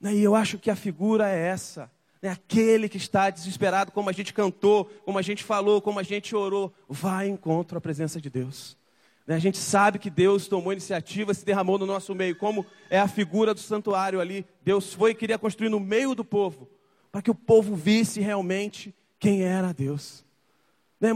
Né? 0.00 0.14
E 0.14 0.22
eu 0.22 0.34
acho 0.34 0.58
que 0.58 0.70
a 0.70 0.76
figura 0.76 1.28
é 1.28 1.48
essa. 1.48 1.90
Né? 2.20 2.30
Aquele 2.30 2.88
que 2.88 2.96
está 2.96 3.30
desesperado, 3.30 3.92
como 3.92 4.10
a 4.10 4.12
gente 4.12 4.32
cantou, 4.32 4.84
como 5.04 5.18
a 5.18 5.22
gente 5.22 5.42
falou, 5.42 5.80
como 5.80 5.98
a 5.98 6.02
gente 6.02 6.36
orou, 6.36 6.72
vai 6.88 7.28
em 7.28 7.32
encontro 7.32 7.78
à 7.78 7.80
presença 7.80 8.20
de 8.20 8.28
Deus. 8.28 8.76
Né? 9.26 9.34
A 9.34 9.38
gente 9.38 9.58
sabe 9.58 9.98
que 9.98 10.10
Deus 10.10 10.46
tomou 10.46 10.72
iniciativa, 10.72 11.32
se 11.32 11.44
derramou 11.44 11.78
no 11.78 11.86
nosso 11.86 12.14
meio, 12.14 12.36
como 12.36 12.66
é 12.90 12.98
a 12.98 13.08
figura 13.08 13.54
do 13.54 13.60
santuário 13.60 14.20
ali. 14.20 14.46
Deus 14.62 14.92
foi 14.92 15.12
e 15.12 15.14
queria 15.14 15.38
construir 15.38 15.70
no 15.70 15.80
meio 15.80 16.14
do 16.14 16.24
povo, 16.24 16.68
para 17.10 17.22
que 17.22 17.30
o 17.30 17.34
povo 17.34 17.74
visse 17.74 18.20
realmente 18.20 18.94
quem 19.18 19.42
era 19.42 19.72
Deus. 19.72 20.24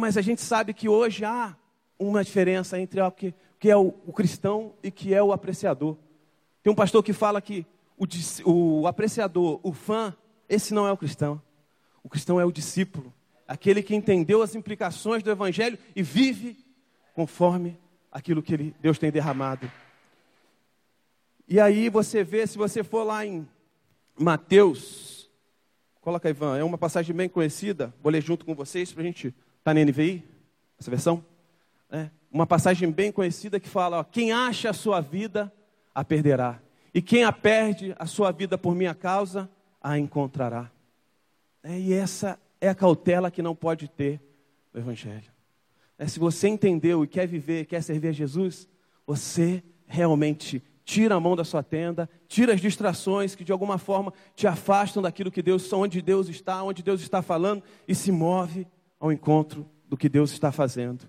Mas 0.00 0.17
a 0.19 0.23
gente 0.23 0.43
sabe 0.43 0.75
que 0.75 0.88
hoje 0.88 1.25
há 1.25 1.57
uma 1.99 2.23
diferença 2.23 2.78
entre 2.78 3.00
o 3.00 3.11
que, 3.11 3.35
que 3.59 3.71
é 3.71 3.76
o, 3.76 3.95
o, 4.07 4.12
cristão 4.12 4.73
e 4.83 4.90
que 4.90 5.12
é 5.12 5.23
o 5.23 5.33
apreciador. 5.33 5.97
Tem 6.62 6.73
um 6.73 6.76
pastor 6.76 7.02
que 7.02 7.12
fala 7.12 7.40
que 7.40 7.67
o, 7.97 8.07
o 8.81 8.87
apreciador, 8.87 9.59
o 9.62 9.73
fã, 9.73 10.14
esse 10.49 10.73
não 10.73 10.87
é 10.87 10.93
o 10.93 10.97
cristão. 10.97 11.43
O 12.02 12.09
cristão 12.09 12.40
é 12.40 12.45
o 12.45 12.52
discípulo, 12.52 13.12
aquele 13.47 13.83
que 13.83 13.95
entendeu 13.95 14.43
as 14.43 14.55
implicações 14.55 15.23
do 15.23 15.31
evangelho 15.31 15.78
e 15.95 16.02
vive 16.02 16.57
conforme 17.14 17.78
aquilo 18.12 18.43
que 18.43 18.55
ele, 18.55 18.75
Deus 18.81 18.99
tem 18.99 19.11
derramado. 19.11 19.71
E 21.49 21.59
aí 21.59 21.88
você 21.88 22.23
vê, 22.23 22.47
se 22.47 22.57
você 22.57 22.85
for 22.85 23.05
lá 23.05 23.26
em 23.26 23.49
Mateus, 24.19 25.31
coloca 26.00 26.28
Ivan, 26.28 26.59
é 26.59 26.64
uma 26.64 26.78
passagem 26.78 27.14
bem 27.14 27.28
conhecida, 27.28 27.93
vou 28.02 28.12
ler 28.12 28.23
junto 28.23 28.45
com 28.45 28.55
vocês 28.55 28.93
para 28.93 29.02
a 29.02 29.07
gente, 29.07 29.35
tá 29.64 29.75
na 29.75 29.85
NVI, 29.85 30.23
essa 30.78 30.90
versão? 30.90 31.25
É, 31.90 32.11
uma 32.30 32.47
passagem 32.47 32.90
bem 32.90 33.11
conhecida 33.11 33.59
que 33.59 33.68
fala, 33.68 34.00
ó, 34.00 34.04
quem 34.04 34.33
acha 34.33 34.71
a 34.71 34.75
sua 34.75 35.00
vida, 35.00 35.52
a 35.95 36.04
perderá. 36.04 36.61
E 36.92 37.00
quem 37.00 37.25
a 37.25 37.33
perde, 37.33 37.95
a 37.99 38.07
sua 38.07 38.30
vida 38.30 38.59
por 38.59 38.75
minha 38.75 38.95
causa, 38.95 39.49
a 39.80 39.99
encontrará. 39.99 40.71
É, 41.62 41.78
e 41.78 41.92
essa 41.92 42.38
é 42.61 42.68
a 42.68 42.75
cautela 42.75 43.30
que 43.30 43.42
não 43.42 43.54
pode 43.54 43.88
ter 43.88 44.21
o 44.73 44.78
Evangelho. 44.78 45.30
né, 45.99 46.07
se 46.07 46.18
você 46.18 46.49
entendeu 46.49 47.02
e 47.04 47.09
quer 47.09 47.26
viver, 47.26 47.66
quer 47.66 47.83
servir 47.83 48.09
a 48.09 48.12
Jesus, 48.12 48.68
você 49.07 49.62
realmente 49.87 50.62
tira 50.85 51.14
a 51.14 51.21
mão 51.21 51.37
da 51.37 51.45
sua 51.45 51.62
tenda, 51.62 52.09
tira 52.26 52.54
as 52.54 52.61
distrações 52.61 53.35
que 53.35 53.45
de 53.45 53.52
alguma 53.52 53.76
forma 53.76 54.12
te 54.35 54.47
afastam 54.47 55.02
daquilo 55.02 55.30
que 55.30 55.42
Deus, 55.42 55.71
onde 55.73 56.00
Deus 56.00 56.28
está, 56.28 56.62
onde 56.62 56.83
Deus 56.83 57.00
está 57.00 57.21
falando 57.21 57.62
e 57.87 57.95
se 57.95 58.11
move 58.11 58.66
ao 58.99 59.12
encontro 59.12 59.68
do 59.87 59.97
que 59.97 60.09
Deus 60.09 60.30
está 60.30 60.50
fazendo. 60.50 61.09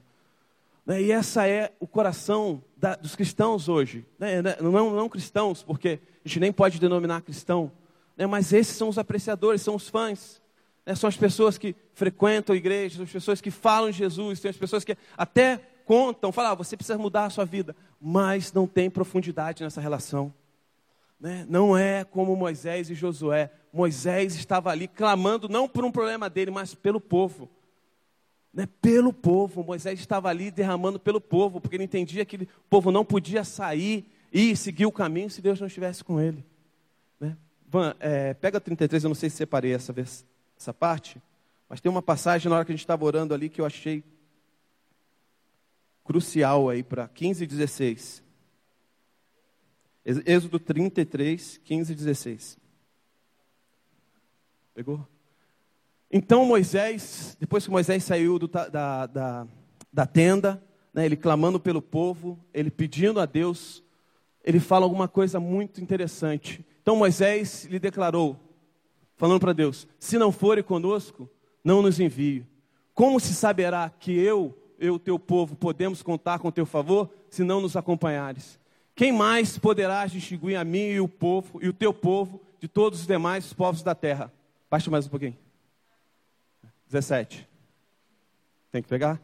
Né, 0.90 1.04
e 1.04 1.12
essa 1.12 1.48
é 1.48 1.72
o 1.80 1.86
coração 1.86 2.64
da, 2.76 2.96
dos 2.96 3.16
cristãos 3.16 3.70
hoje. 3.70 4.04
Né, 4.18 4.42
né, 4.42 4.56
não, 4.60 4.90
não 4.90 5.08
cristãos, 5.08 5.62
porque 5.62 6.00
a 6.26 6.28
gente 6.28 6.40
nem 6.40 6.52
pode 6.52 6.80
denominar 6.80 7.22
cristão, 7.22 7.72
mas 8.28 8.52
esses 8.52 8.76
são 8.76 8.90
os 8.90 8.98
apreciadores, 8.98 9.62
são 9.62 9.76
os 9.76 9.88
fãs. 9.88 10.42
São 10.96 11.08
as 11.08 11.16
pessoas 11.16 11.60
que 11.60 11.76
frequentam 11.94 12.56
a 12.56 12.58
igreja, 12.58 12.96
são 12.96 13.04
as 13.04 13.12
pessoas 13.12 13.40
que 13.40 13.52
falam 13.52 13.92
de 13.92 13.98
Jesus, 14.00 14.40
são 14.40 14.50
as 14.50 14.58
pessoas 14.58 14.84
que 14.84 14.98
até 15.16 15.62
contam, 15.86 16.32
falam, 16.32 16.54
ah, 16.54 16.56
você 16.56 16.76
precisa 16.76 16.98
mudar 16.98 17.26
a 17.26 17.30
sua 17.30 17.46
vida, 17.46 17.76
mas 18.02 18.52
não 18.52 18.66
tem 18.66 18.90
profundidade 18.90 19.64
nessa 19.64 19.80
relação. 19.80 20.34
Não 21.48 21.78
é 21.78 22.04
como 22.04 22.36
Moisés 22.36 22.90
e 22.90 22.96
Josué. 22.96 23.52
Moisés 23.72 24.34
estava 24.34 24.72
ali 24.72 24.88
clamando 24.88 25.48
não 25.48 25.70
por 25.70 25.86
um 25.86 25.92
problema 25.92 26.28
dele, 26.28 26.50
mas 26.50 26.74
pelo 26.74 27.00
povo 27.00 27.48
né, 28.54 28.68
pelo 28.82 29.14
povo. 29.14 29.64
Moisés 29.64 30.00
estava 30.00 30.30
ali 30.30 30.52
derramando 30.52 31.00
pelo 31.00 31.22
povo, 31.22 31.62
porque 31.62 31.76
ele 31.76 31.84
entendia 31.84 32.26
que 32.26 32.38
o 32.38 32.70
povo 32.70 32.92
não 32.92 33.06
podia 33.06 33.44
sair 33.44 34.06
e 34.32 34.56
seguir 34.56 34.86
o 34.86 34.92
caminho 34.92 35.30
se 35.30 35.42
Deus 35.42 35.60
não 35.60 35.68
estivesse 35.68 36.04
com 36.04 36.20
ele. 36.20 36.46
Né? 37.20 37.38
Van, 37.68 37.96
é, 38.00 38.34
pega 38.34 38.60
33, 38.60 39.04
eu 39.04 39.10
não 39.10 39.16
sei 39.16 39.30
se 39.30 39.38
separei 39.38 39.74
essa, 39.74 39.94
essa 40.58 40.74
parte, 40.74 41.22
mas 41.68 41.82
tem 41.82 41.90
uma 41.90 42.02
passagem 42.02 42.50
na 42.50 42.56
hora 42.56 42.66
que 42.66 42.72
a 42.72 42.76
gente 42.76 42.84
estava 42.84 43.06
orando 43.06 43.34
ali 43.34 43.50
que 43.50 43.62
eu 43.62 43.66
achei 43.66 44.04
crucial 46.04 46.70
aí 46.70 46.82
para 46.82 47.08
15 47.08 47.44
e 47.44 47.48
16. 47.48 48.24
Êxodo 50.26 50.60
33, 50.60 51.60
15 51.64 51.92
e 51.92 51.96
16. 51.96 52.58
Pegou? 54.74 55.08
Então 56.12 56.44
Moisés, 56.44 57.38
depois 57.40 57.64
que 57.66 57.72
Moisés 57.72 58.04
saiu 58.04 58.40
do, 58.40 58.48
da, 58.48 59.06
da, 59.06 59.48
da, 59.94 60.06
tenda, 60.08 60.62
né, 60.92 61.06
ele 61.06 61.16
clamando 61.16 61.60
pelo 61.60 61.82
povo, 61.82 62.40
ele 62.52 62.72
pedindo 62.72 63.20
a 63.20 63.26
Deus, 63.26 63.84
ele 64.44 64.60
fala 64.60 64.86
alguma 64.86 65.08
coisa 65.08 65.40
muito 65.40 65.82
interessante. 65.82 66.66
Então 66.82 66.96
Moisés 66.96 67.66
lhe 67.66 67.78
declarou, 67.78 68.36
falando 69.18 69.40
para 69.40 69.54
Deus: 69.54 69.88
Se 70.00 70.18
não 70.18 70.32
fore 70.32 70.64
conosco, 70.64 71.30
não 71.64 71.84
nos 71.84 72.00
envie. 72.00 72.44
Como 72.96 73.20
se 73.20 73.36
saberá 73.36 73.90
que 73.90 74.12
eu, 74.12 74.58
eu, 74.80 74.98
teu 74.98 75.20
povo, 75.20 75.56
podemos 75.56 76.02
contar 76.02 76.40
com 76.40 76.52
teu 76.52 76.66
favor, 76.66 77.08
se 77.30 77.44
não 77.44 77.62
nos 77.62 77.76
acompanhares? 77.76 78.60
Quem 78.96 79.12
mais 79.12 79.58
poderá 79.60 80.06
distinguir 80.08 80.58
a 80.58 80.64
mim 80.64 80.88
e 80.88 81.00
o 81.00 81.08
povo, 81.08 81.60
e 81.62 81.70
o 81.70 81.74
teu 81.74 81.94
povo, 81.94 82.42
de 82.60 82.68
todos 82.68 83.02
os 83.02 83.08
demais 83.08 83.54
povos 83.54 83.84
da 83.84 83.94
terra? 83.94 84.34
Baixa 84.70 84.90
mais 84.90 85.06
um 85.06 85.10
pouquinho. 85.10 85.49
17. 86.90 87.48
Tem 88.72 88.82
que 88.82 88.90
pegar? 88.90 89.22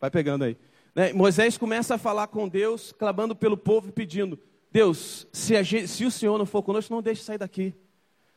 Vai 0.00 0.10
pegando 0.10 0.44
aí. 0.44 0.56
Né? 0.94 1.12
Moisés 1.12 1.58
começa 1.58 1.96
a 1.96 1.98
falar 1.98 2.28
com 2.28 2.48
Deus, 2.48 2.92
clamando 2.92 3.34
pelo 3.34 3.56
povo 3.56 3.88
e 3.88 3.92
pedindo: 3.92 4.38
Deus, 4.72 5.26
se, 5.32 5.62
gente, 5.62 5.88
se, 5.88 6.04
o 6.04 6.10
Senhor 6.10 6.38
não 6.38 6.46
for 6.46 6.62
conosco, 6.62 6.94
não 6.94 7.02
deixe 7.02 7.22
sair 7.22 7.38
daqui. 7.38 7.74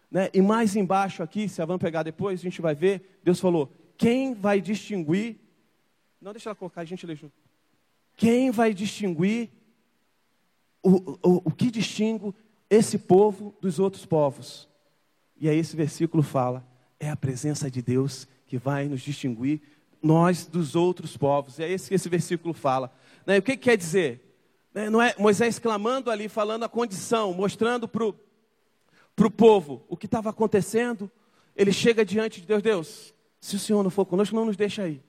Né? 0.10 0.30
E 0.34 0.42
mais 0.42 0.76
embaixo 0.76 1.24
aqui, 1.24 1.48
se 1.48 1.62
a 1.62 1.66
vamos 1.66 1.82
pegar 1.82 2.04
depois, 2.04 2.40
a 2.40 2.44
gente 2.44 2.62
vai 2.62 2.76
ver, 2.76 3.20
Deus 3.24 3.40
falou: 3.40 3.72
quem 3.98 4.34
vai 4.34 4.60
distinguir. 4.60 5.40
Não, 6.20 6.32
deixa 6.32 6.50
ela 6.50 6.56
colocar, 6.56 6.82
a 6.82 6.86
gente 6.86 7.06
lê 7.06 7.16
junto. 7.16 7.34
Quem 8.16 8.50
vai 8.50 8.74
distinguir 8.74 9.50
o, 10.82 11.12
o, 11.22 11.42
o 11.46 11.52
que 11.52 11.70
distingue 11.70 12.34
esse 12.70 12.98
povo 12.98 13.56
dos 13.62 13.80
outros 13.80 14.06
povos? 14.06 14.70
E 15.36 15.50
aí 15.50 15.58
esse 15.58 15.76
versículo 15.76 16.24
fala: 16.24 16.66
é 17.04 17.10
a 17.10 17.16
presença 17.16 17.70
de 17.70 17.82
Deus 17.82 18.28
que 18.48 18.58
vai 18.58 18.88
nos 18.88 19.02
distinguir, 19.02 19.62
nós 20.02 20.46
dos 20.46 20.76
outros 20.76 21.18
povos. 21.18 21.60
É 21.60 21.72
isso 21.72 21.90
que 21.90 21.96
esse 21.96 22.10
versículo 22.10 22.54
fala. 22.54 22.94
Né? 23.26 23.38
O 23.38 23.42
que, 23.42 23.58
que 23.58 23.64
quer 23.64 23.78
dizer? 23.78 24.38
Né? 24.74 24.90
Não 24.90 25.02
é 25.02 25.14
Moisés 25.18 25.60
clamando 25.60 26.10
ali, 26.10 26.28
falando 26.28 26.64
a 26.64 26.70
condição, 26.70 27.34
mostrando 27.34 27.88
para 27.88 28.06
o 28.06 29.32
povo 29.32 29.84
o 29.88 29.98
que 29.98 30.06
estava 30.06 30.30
acontecendo. 30.30 31.12
Ele 31.56 31.72
chega 31.72 32.06
diante 32.06 32.42
de 32.42 32.48
Deus, 32.48 32.62
Deus, 32.62 33.14
se 33.40 33.56
o 33.56 33.60
Senhor 33.60 33.84
não 33.84 33.90
for 33.90 34.06
conosco, 34.06 34.36
não 34.36 34.46
nos 34.46 34.58
deixa 34.58 34.84
aí. 34.84 35.02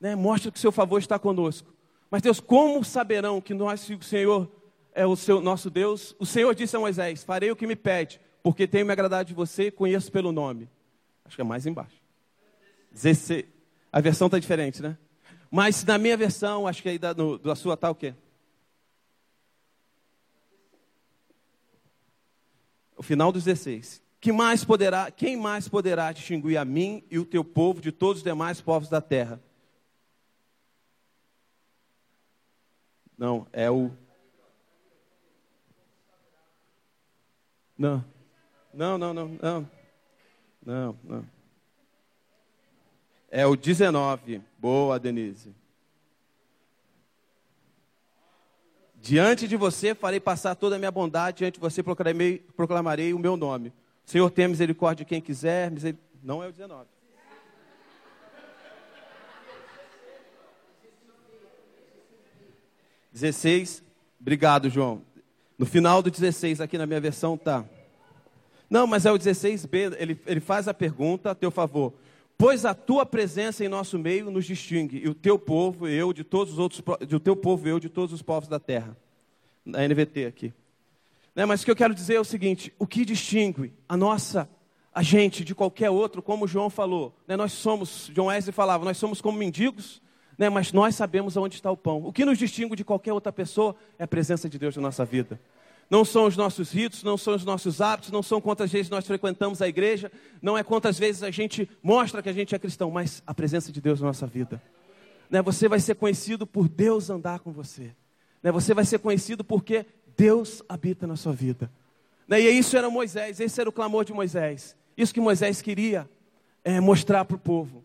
Né? 0.00 0.14
Mostra 0.14 0.50
que 0.50 0.58
o 0.58 0.60
seu 0.60 0.72
favor 0.72 0.98
está 0.98 1.18
conosco. 1.18 1.72
Mas 2.10 2.22
Deus, 2.22 2.38
como 2.38 2.84
saberão 2.84 3.40
que 3.40 3.54
nós, 3.54 3.88
o 3.88 4.02
Senhor 4.02 4.50
é 4.94 5.04
o 5.04 5.16
seu, 5.16 5.40
nosso 5.40 5.68
Deus? 5.68 6.14
O 6.18 6.26
Senhor 6.26 6.54
disse 6.54 6.76
a 6.76 6.80
Moisés: 6.80 7.24
Farei 7.24 7.50
o 7.50 7.56
que 7.56 7.66
me 7.66 7.74
pede, 7.74 8.20
porque 8.42 8.66
tenho 8.66 8.86
me 8.86 8.92
agradado 8.92 9.26
de 9.26 9.34
você 9.34 9.64
e 9.64 9.70
conheço 9.70 10.12
pelo 10.12 10.30
nome. 10.30 10.68
Acho 11.24 11.36
que 11.36 11.40
é 11.40 11.44
mais 11.44 11.66
embaixo. 11.66 11.96
16. 12.92 13.46
A 13.92 14.00
versão 14.00 14.26
está 14.26 14.38
diferente, 14.38 14.82
né? 14.82 14.96
Mas 15.50 15.84
na 15.84 15.98
minha 15.98 16.16
versão, 16.16 16.66
acho 16.66 16.82
que 16.82 16.88
aí 16.88 16.98
da, 16.98 17.14
no, 17.14 17.38
da 17.38 17.54
sua 17.54 17.74
está 17.74 17.90
o 17.90 17.94
quê? 17.94 18.14
O 22.96 23.02
final 23.02 23.30
dos 23.30 23.44
16. 23.44 24.02
Que 24.20 24.32
mais 24.32 24.64
poderá, 24.64 25.10
quem 25.10 25.36
mais 25.36 25.68
poderá 25.68 26.10
distinguir 26.12 26.56
a 26.56 26.64
mim 26.64 27.04
e 27.10 27.18
o 27.18 27.24
teu 27.24 27.44
povo 27.44 27.80
de 27.80 27.92
todos 27.92 28.18
os 28.18 28.24
demais 28.24 28.60
povos 28.60 28.88
da 28.88 29.00
terra? 29.00 29.40
Não, 33.16 33.46
é 33.52 33.70
o. 33.70 33.90
Não. 37.78 38.04
Não, 38.72 38.98
não, 38.98 39.14
não, 39.14 39.28
não. 39.40 39.70
Não, 40.64 40.96
não. 41.04 41.24
É 43.30 43.46
o 43.46 43.56
19. 43.56 44.40
Boa, 44.58 44.98
Denise. 44.98 45.54
Diante 49.00 49.46
de 49.46 49.56
você 49.56 49.94
farei 49.94 50.18
passar 50.18 50.54
toda 50.54 50.76
a 50.76 50.78
minha 50.78 50.90
bondade, 50.90 51.38
diante 51.38 51.54
de 51.54 51.60
você 51.60 51.82
proclamarei, 51.82 52.38
proclamarei 52.56 53.12
o 53.12 53.18
meu 53.18 53.36
nome. 53.36 53.72
Senhor 54.06 54.30
tem 54.30 54.48
misericórdia 54.48 55.04
de 55.04 55.08
quem 55.08 55.20
quiser, 55.20 55.70
miser... 55.70 55.94
não 56.22 56.42
é 56.42 56.48
o 56.48 56.52
19. 56.52 56.86
Dezesseis, 63.12 63.82
obrigado, 64.20 64.70
João. 64.70 65.02
No 65.58 65.66
final 65.66 66.02
do 66.02 66.10
16, 66.10 66.60
aqui 66.60 66.78
na 66.78 66.86
minha 66.86 67.00
versão, 67.00 67.36
tá. 67.36 67.64
Não, 68.74 68.88
mas 68.88 69.06
é 69.06 69.12
o 69.12 69.16
16b, 69.16 69.94
ele, 70.00 70.20
ele 70.26 70.40
faz 70.40 70.66
a 70.66 70.74
pergunta 70.74 71.30
a 71.30 71.34
teu 71.36 71.48
favor. 71.48 71.92
Pois 72.36 72.64
a 72.64 72.74
tua 72.74 73.06
presença 73.06 73.64
em 73.64 73.68
nosso 73.68 73.96
meio 73.96 74.32
nos 74.32 74.44
distingue, 74.46 74.98
e 74.98 75.08
o 75.08 75.14
teu 75.14 75.38
povo, 75.38 75.86
eu, 75.86 76.12
de 76.12 76.24
todos 76.24 76.54
os 76.54 76.58
outros, 76.58 76.82
de 77.06 77.14
o 77.14 77.20
teu 77.20 77.36
povo, 77.36 77.68
eu, 77.68 77.78
de 77.78 77.88
todos 77.88 78.12
os 78.12 78.20
povos 78.20 78.48
da 78.48 78.58
terra. 78.58 78.96
Na 79.64 79.86
NVT 79.86 80.26
aqui. 80.26 80.52
Né, 81.36 81.46
mas 81.46 81.62
o 81.62 81.64
que 81.64 81.70
eu 81.70 81.76
quero 81.76 81.94
dizer 81.94 82.14
é 82.14 82.20
o 82.20 82.24
seguinte: 82.24 82.74
o 82.76 82.84
que 82.84 83.04
distingue 83.04 83.72
a 83.88 83.96
nossa, 83.96 84.50
a 84.92 85.04
gente 85.04 85.44
de 85.44 85.54
qualquer 85.54 85.90
outro, 85.90 86.20
como 86.20 86.48
João 86.48 86.68
falou, 86.68 87.14
né, 87.28 87.36
nós 87.36 87.52
somos, 87.52 88.10
John 88.12 88.26
Wesley 88.26 88.52
falava, 88.52 88.84
nós 88.84 88.96
somos 88.96 89.20
como 89.20 89.38
mendigos, 89.38 90.02
né, 90.36 90.50
mas 90.50 90.72
nós 90.72 90.96
sabemos 90.96 91.36
aonde 91.36 91.54
está 91.54 91.70
o 91.70 91.76
pão. 91.76 92.04
O 92.04 92.12
que 92.12 92.24
nos 92.24 92.38
distingue 92.38 92.74
de 92.74 92.84
qualquer 92.84 93.12
outra 93.12 93.32
pessoa 93.32 93.76
é 93.96 94.02
a 94.02 94.08
presença 94.08 94.48
de 94.48 94.58
Deus 94.58 94.74
na 94.74 94.82
nossa 94.82 95.04
vida. 95.04 95.38
Não 95.90 96.04
são 96.04 96.26
os 96.26 96.36
nossos 96.36 96.72
ritos, 96.72 97.02
não 97.02 97.16
são 97.16 97.34
os 97.34 97.44
nossos 97.44 97.80
hábitos, 97.80 98.10
não 98.10 98.22
são 98.22 98.40
quantas 98.40 98.72
vezes 98.72 98.90
nós 98.90 99.06
frequentamos 99.06 99.60
a 99.60 99.68
igreja, 99.68 100.10
não 100.40 100.56
é 100.56 100.62
quantas 100.62 100.98
vezes 100.98 101.22
a 101.22 101.30
gente 101.30 101.68
mostra 101.82 102.22
que 102.22 102.28
a 102.28 102.32
gente 102.32 102.54
é 102.54 102.58
cristão, 102.58 102.90
mas 102.90 103.22
a 103.26 103.34
presença 103.34 103.70
de 103.70 103.80
Deus 103.80 104.00
na 104.00 104.08
nossa 104.08 104.26
vida. 104.26 104.60
Né? 105.30 105.42
Você 105.42 105.68
vai 105.68 105.80
ser 105.80 105.94
conhecido 105.94 106.46
por 106.46 106.68
Deus 106.68 107.10
andar 107.10 107.40
com 107.40 107.52
você. 107.52 107.94
Né? 108.42 108.50
Você 108.52 108.74
vai 108.74 108.84
ser 108.84 108.98
conhecido 108.98 109.44
porque 109.44 109.86
Deus 110.16 110.62
habita 110.68 111.06
na 111.06 111.16
sua 111.16 111.32
vida. 111.32 111.70
Né? 112.26 112.40
E 112.40 112.58
isso 112.58 112.76
era 112.76 112.88
Moisés, 112.88 113.40
esse 113.40 113.60
era 113.60 113.68
o 113.68 113.72
clamor 113.72 114.04
de 114.04 114.12
Moisés. 114.12 114.76
Isso 114.96 115.12
que 115.12 115.20
Moisés 115.20 115.60
queria 115.60 116.08
é, 116.62 116.80
mostrar 116.80 117.24
para 117.24 117.36
o 117.36 117.38
povo. 117.38 117.84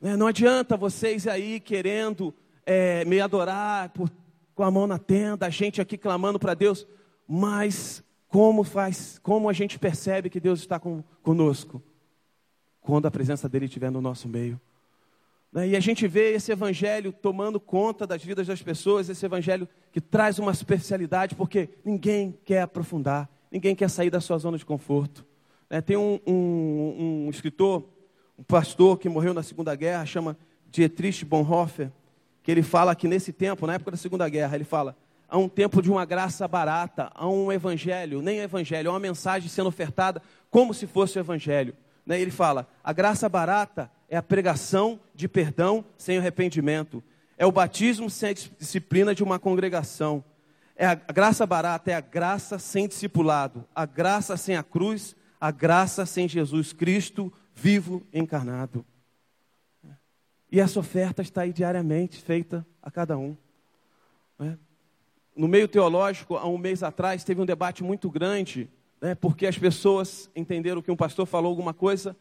Né? 0.00 0.16
Não 0.16 0.26
adianta 0.26 0.76
vocês 0.76 1.26
aí 1.26 1.60
querendo 1.60 2.34
é, 2.64 3.04
me 3.04 3.20
adorar 3.20 3.90
por, 3.90 4.10
com 4.54 4.62
a 4.62 4.70
mão 4.70 4.86
na 4.86 4.98
tenda, 4.98 5.46
a 5.46 5.50
gente 5.50 5.80
aqui 5.80 5.96
clamando 5.96 6.38
para 6.38 6.54
Deus. 6.54 6.86
Mas 7.28 8.02
como 8.28 8.64
faz, 8.64 9.18
como 9.22 9.48
a 9.48 9.52
gente 9.52 9.78
percebe 9.78 10.30
que 10.30 10.40
Deus 10.40 10.60
está 10.60 10.78
com, 10.78 11.04
conosco? 11.22 11.82
Quando 12.80 13.06
a 13.06 13.10
presença 13.10 13.48
dele 13.48 13.66
estiver 13.66 13.90
no 13.90 14.00
nosso 14.00 14.26
meio. 14.28 14.58
Né? 15.52 15.68
E 15.68 15.76
a 15.76 15.80
gente 15.80 16.06
vê 16.06 16.32
esse 16.32 16.52
evangelho 16.52 17.12
tomando 17.12 17.60
conta 17.60 18.06
das 18.06 18.22
vidas 18.22 18.46
das 18.46 18.62
pessoas, 18.62 19.08
esse 19.08 19.24
evangelho 19.24 19.68
que 19.92 20.00
traz 20.00 20.38
uma 20.38 20.52
especialidade, 20.52 21.34
porque 21.34 21.68
ninguém 21.84 22.38
quer 22.44 22.62
aprofundar, 22.62 23.28
ninguém 23.50 23.74
quer 23.74 23.90
sair 23.90 24.10
da 24.10 24.20
sua 24.20 24.38
zona 24.38 24.56
de 24.56 24.64
conforto. 24.64 25.26
Né? 25.68 25.80
Tem 25.80 25.96
um, 25.96 26.18
um, 26.26 27.24
um 27.26 27.30
escritor, 27.30 27.84
um 28.38 28.42
pastor 28.42 28.98
que 28.98 29.08
morreu 29.08 29.34
na 29.34 29.42
Segunda 29.42 29.74
Guerra, 29.74 30.06
chama 30.06 30.36
Dietrich 30.70 31.24
Bonhoeffer, 31.24 31.90
que 32.42 32.50
ele 32.50 32.62
fala 32.62 32.94
que 32.94 33.08
nesse 33.08 33.32
tempo, 33.32 33.66
na 33.66 33.74
época 33.74 33.90
da 33.90 33.96
Segunda 33.96 34.28
Guerra, 34.28 34.54
ele 34.54 34.64
fala: 34.64 34.96
há 35.28 35.36
um 35.36 35.48
tempo 35.48 35.82
de 35.82 35.90
uma 35.90 36.04
graça 36.04 36.48
barata, 36.48 37.10
há 37.14 37.28
um 37.28 37.52
evangelho, 37.52 38.22
nem 38.22 38.38
evangelho, 38.38 38.90
há 38.90 38.94
uma 38.94 38.98
mensagem 38.98 39.48
sendo 39.48 39.68
ofertada 39.68 40.22
como 40.50 40.72
se 40.72 40.86
fosse 40.86 41.18
o 41.18 41.20
evangelho. 41.20 41.76
Né? 42.06 42.20
Ele 42.20 42.30
fala: 42.30 42.66
a 42.82 42.92
graça 42.92 43.28
barata 43.28 43.90
é 44.08 44.16
a 44.16 44.22
pregação 44.22 44.98
de 45.14 45.28
perdão 45.28 45.84
sem 45.98 46.16
arrependimento, 46.16 47.02
é 47.36 47.44
o 47.44 47.52
batismo 47.52 48.08
sem 48.08 48.30
a 48.30 48.32
disciplina 48.32 49.14
de 49.14 49.22
uma 49.22 49.38
congregação. 49.38 50.24
É 50.74 50.86
a 50.86 50.94
graça 50.94 51.44
barata 51.44 51.90
é 51.90 51.94
a 51.94 52.00
graça 52.00 52.58
sem 52.58 52.86
discipulado, 52.86 53.64
a 53.74 53.84
graça 53.84 54.36
sem 54.36 54.56
a 54.56 54.62
cruz, 54.62 55.14
a 55.40 55.50
graça 55.50 56.06
sem 56.06 56.28
Jesus 56.28 56.72
Cristo 56.72 57.32
vivo 57.52 58.06
encarnado. 58.12 58.86
E 60.50 60.60
essa 60.60 60.78
oferta 60.78 61.20
está 61.20 61.42
aí 61.42 61.52
diariamente 61.52 62.22
feita 62.22 62.64
a 62.80 62.90
cada 62.90 63.18
um. 63.18 63.36
Né? 64.38 64.56
No 65.38 65.46
meio 65.46 65.68
teológico, 65.68 66.34
há 66.34 66.48
um 66.48 66.58
mês 66.58 66.82
atrás, 66.82 67.22
teve 67.22 67.40
um 67.40 67.46
debate 67.46 67.84
muito 67.84 68.10
grande, 68.10 68.68
né, 69.00 69.14
porque 69.14 69.46
as 69.46 69.56
pessoas 69.56 70.28
entenderam 70.34 70.82
que 70.82 70.90
um 70.90 70.96
pastor 70.96 71.26
falou 71.26 71.48
alguma 71.48 71.72
coisa 71.72 72.16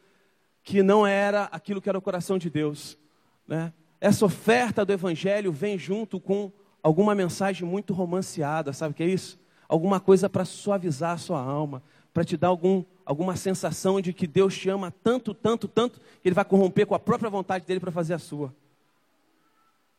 que 0.61 0.83
não 0.83 1.05
era 1.07 1.45
aquilo 1.45 1.81
que 1.81 1.89
era 1.89 1.97
o 1.97 2.01
coração 2.01 2.37
de 2.37 2.47
Deus. 2.47 2.95
Né? 3.47 3.73
Essa 3.99 4.23
oferta 4.23 4.85
do 4.85 4.93
Evangelho 4.93 5.51
vem 5.51 5.79
junto 5.79 6.19
com 6.19 6.51
alguma 6.83 7.15
mensagem 7.15 7.67
muito 7.67 7.91
romanceada, 7.91 8.71
sabe 8.71 8.91
o 8.91 8.93
que 8.93 9.01
é 9.01 9.07
isso? 9.07 9.39
Alguma 9.67 9.99
coisa 9.99 10.29
para 10.29 10.45
suavizar 10.45 11.13
a 11.13 11.17
sua 11.17 11.41
alma, 11.41 11.81
para 12.13 12.23
te 12.23 12.37
dar 12.37 12.49
algum, 12.49 12.83
alguma 13.03 13.35
sensação 13.35 13.99
de 13.99 14.13
que 14.13 14.27
Deus 14.27 14.55
te 14.55 14.69
ama 14.69 14.93
tanto, 15.03 15.33
tanto, 15.33 15.67
tanto, 15.67 15.99
que 16.21 16.29
Ele 16.29 16.35
vai 16.35 16.45
corromper 16.45 16.85
com 16.85 16.93
a 16.93 16.99
própria 16.99 17.31
vontade 17.31 17.65
dele 17.65 17.79
para 17.79 17.91
fazer 17.91 18.13
a 18.13 18.19
sua. 18.19 18.53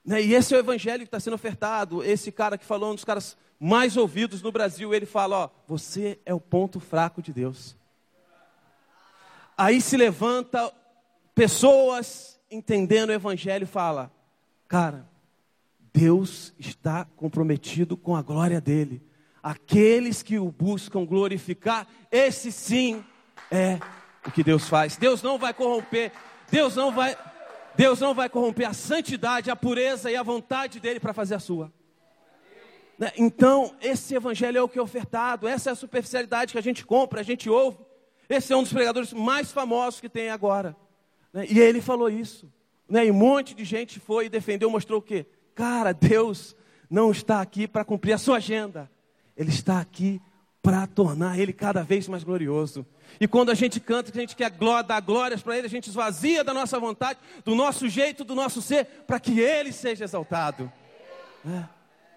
Né? 0.09 0.23
E 0.23 0.35
esse 0.35 0.55
é 0.55 0.57
o 0.57 0.61
evangelho 0.61 1.01
que 1.01 1.09
está 1.09 1.21
sendo 1.21 1.35
ofertado. 1.35 2.03
Esse 2.03 2.33
cara 2.33 2.57
que 2.57 2.65
falou, 2.65 2.93
um 2.93 2.95
dos 2.95 3.05
caras 3.05 3.37
mais 3.61 3.95
ouvidos 3.95 4.41
no 4.41 4.51
Brasil, 4.51 4.95
ele 4.95 5.05
fala: 5.05 5.37
Ó, 5.37 5.51
você 5.67 6.19
é 6.25 6.33
o 6.33 6.41
ponto 6.41 6.81
fraco 6.81 7.21
de 7.21 7.31
Deus. 7.31 7.77
Aí 9.55 9.83
se 9.83 9.99
levanta 9.99 10.73
pessoas 11.35 12.41
entendendo 12.51 13.11
o 13.11 13.13
evangelho 13.13 13.65
e 13.65 13.67
fala: 13.67 14.11
Cara, 14.67 15.07
Deus 15.93 16.55
está 16.59 17.05
comprometido 17.05 17.95
com 17.95 18.17
a 18.17 18.23
glória 18.23 18.63
dele 18.63 19.07
aqueles 19.43 20.23
que 20.23 20.39
o 20.39 20.51
buscam 20.51 21.05
glorificar, 21.05 21.87
esse 22.11 22.51
sim 22.51 23.05
é 23.51 23.79
o 24.27 24.31
que 24.31 24.43
Deus 24.43 24.69
faz. 24.69 24.97
Deus 24.97 25.23
não 25.23 25.39
vai 25.39 25.53
corromper, 25.53 26.13
Deus 26.51 26.75
não 26.75 26.93
vai, 26.93 27.17
Deus 27.79 28.01
não 28.01 28.13
vai 28.13 28.29
corromper 28.29 28.69
a 28.69 28.73
santidade, 28.73 29.53
a 29.53 29.55
pureza 29.55 30.11
e 30.11 30.17
a 30.17 30.23
vontade 30.25 30.81
dele 30.81 30.99
para 30.99 31.13
fazer 31.13 31.37
a 31.37 31.39
sua. 31.39 31.73
Né? 32.99 33.13
Então, 33.17 33.73
esse 33.81 34.17
evangelho 34.17 34.59
é 34.59 34.61
o 34.61 34.69
que 34.69 34.81
é 34.81 34.83
ofertado, 34.83 35.47
essa 35.47 35.71
é 35.71 35.73
a 35.73 35.77
superficialidade 35.77 36.51
que 36.51 36.59
a 36.59 36.63
gente 36.63 36.85
compra, 36.85 37.21
a 37.21 37.23
gente 37.23 37.49
ouve. 37.49 37.79
Esse 38.29 38.53
é 38.53 38.57
um 38.57 38.65
dos 38.65 38.73
pregadores 38.73 39.13
mais 39.13 39.53
famosos 39.53 40.01
que 40.01 40.09
tem 40.09 40.29
agora. 40.29 40.77
Né? 41.33 41.47
E 41.49 41.61
ele 41.61 41.81
falou 41.81 42.11
isso. 42.11 42.53
Né? 42.89 43.07
E 43.07 43.13
um 43.13 43.15
monte 43.15 43.55
de 43.55 43.65
gente 43.65 44.01
foi 44.01 44.27
e 44.27 44.29
defendeu, 44.29 44.69
mostrou 44.69 44.99
o 44.99 45.03
quê? 45.03 45.25
Cara, 45.55 45.93
Deus 45.93 46.57
não 46.91 47.13
está 47.13 47.41
aqui 47.41 47.69
para 47.69 47.85
cumprir 47.85 48.13
a 48.13 48.19
sua 48.19 48.39
agenda. 48.39 48.91
Ele 49.37 49.51
está 49.51 49.79
aqui 49.79 50.21
para 50.69 50.87
tornar 50.87 51.39
Ele 51.39 51.51
cada 51.51 51.83
vez 51.83 52.07
mais 52.09 52.23
glorioso. 52.23 52.85
E 53.19 53.27
quando 53.27 53.49
a 53.49 53.55
gente 53.55 53.81
canta, 53.81 54.13
que 54.13 54.19
a 54.19 54.21
gente 54.21 54.37
quer 54.37 54.51
dar 54.51 55.01
glórias 55.01 55.41
para 55.41 55.57
Ele, 55.57 55.67
a 55.67 55.71
gente 55.71 55.89
esvazia 55.89 56.45
da 56.45 56.53
nossa 56.53 56.79
vontade, 56.79 57.19
do 57.43 57.55
nosso 57.55 57.89
jeito, 57.89 58.23
do 58.23 58.35
nosso 58.35 58.61
ser, 58.61 58.85
para 59.07 59.19
que 59.19 59.41
Ele 59.41 59.73
seja 59.73 60.05
exaltado. 60.05 60.71
É. 61.47 61.65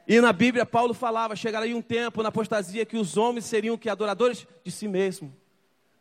E 0.06 0.20
na 0.20 0.34
Bíblia, 0.34 0.66
Paulo 0.66 0.94
falava: 0.94 1.34
chegaria 1.34 1.78
um 1.78 1.82
tempo 1.82 2.22
na 2.22 2.28
apostasia 2.28 2.86
que 2.86 2.98
os 2.98 3.16
homens 3.16 3.46
seriam 3.46 3.78
que 3.78 3.88
adoradores 3.88 4.46
de 4.66 4.70
si 4.70 4.86
mesmos, 4.86 5.32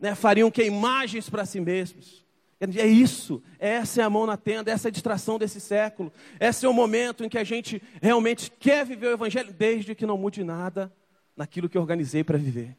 né? 0.01 0.17
fariam 0.17 0.51
que 0.51 0.65
imagens 0.65 1.31
para 1.31 1.47
si 1.47 1.61
mesmos. 1.61 2.25
É 2.61 2.87
isso, 2.87 3.41
essa 3.61 4.03
é 4.03 4.05
a 4.05 4.11
mão 4.11 4.27
na 4.27 4.37
tenda, 4.37 4.73
essa 4.73 4.89
é 4.89 4.91
a 4.91 4.93
distração 4.93 5.39
desse 5.39 5.61
século. 5.61 6.13
Esse 6.41 6.67
é 6.67 6.69
o 6.69 6.75
momento 6.75 7.25
em 7.25 7.29
que 7.29 7.39
a 7.39 7.45
gente 7.45 7.81
realmente 8.03 8.51
quer 8.51 8.85
viver 8.85 9.07
o 9.07 9.13
Evangelho, 9.13 9.53
desde 9.53 9.95
que 9.95 10.05
não 10.05 10.19
mude 10.19 10.43
nada 10.43 10.93
naquilo 11.41 11.71
que 11.71 11.79
organizei 11.79 12.23
para 12.23 12.37
viver. 12.37 12.77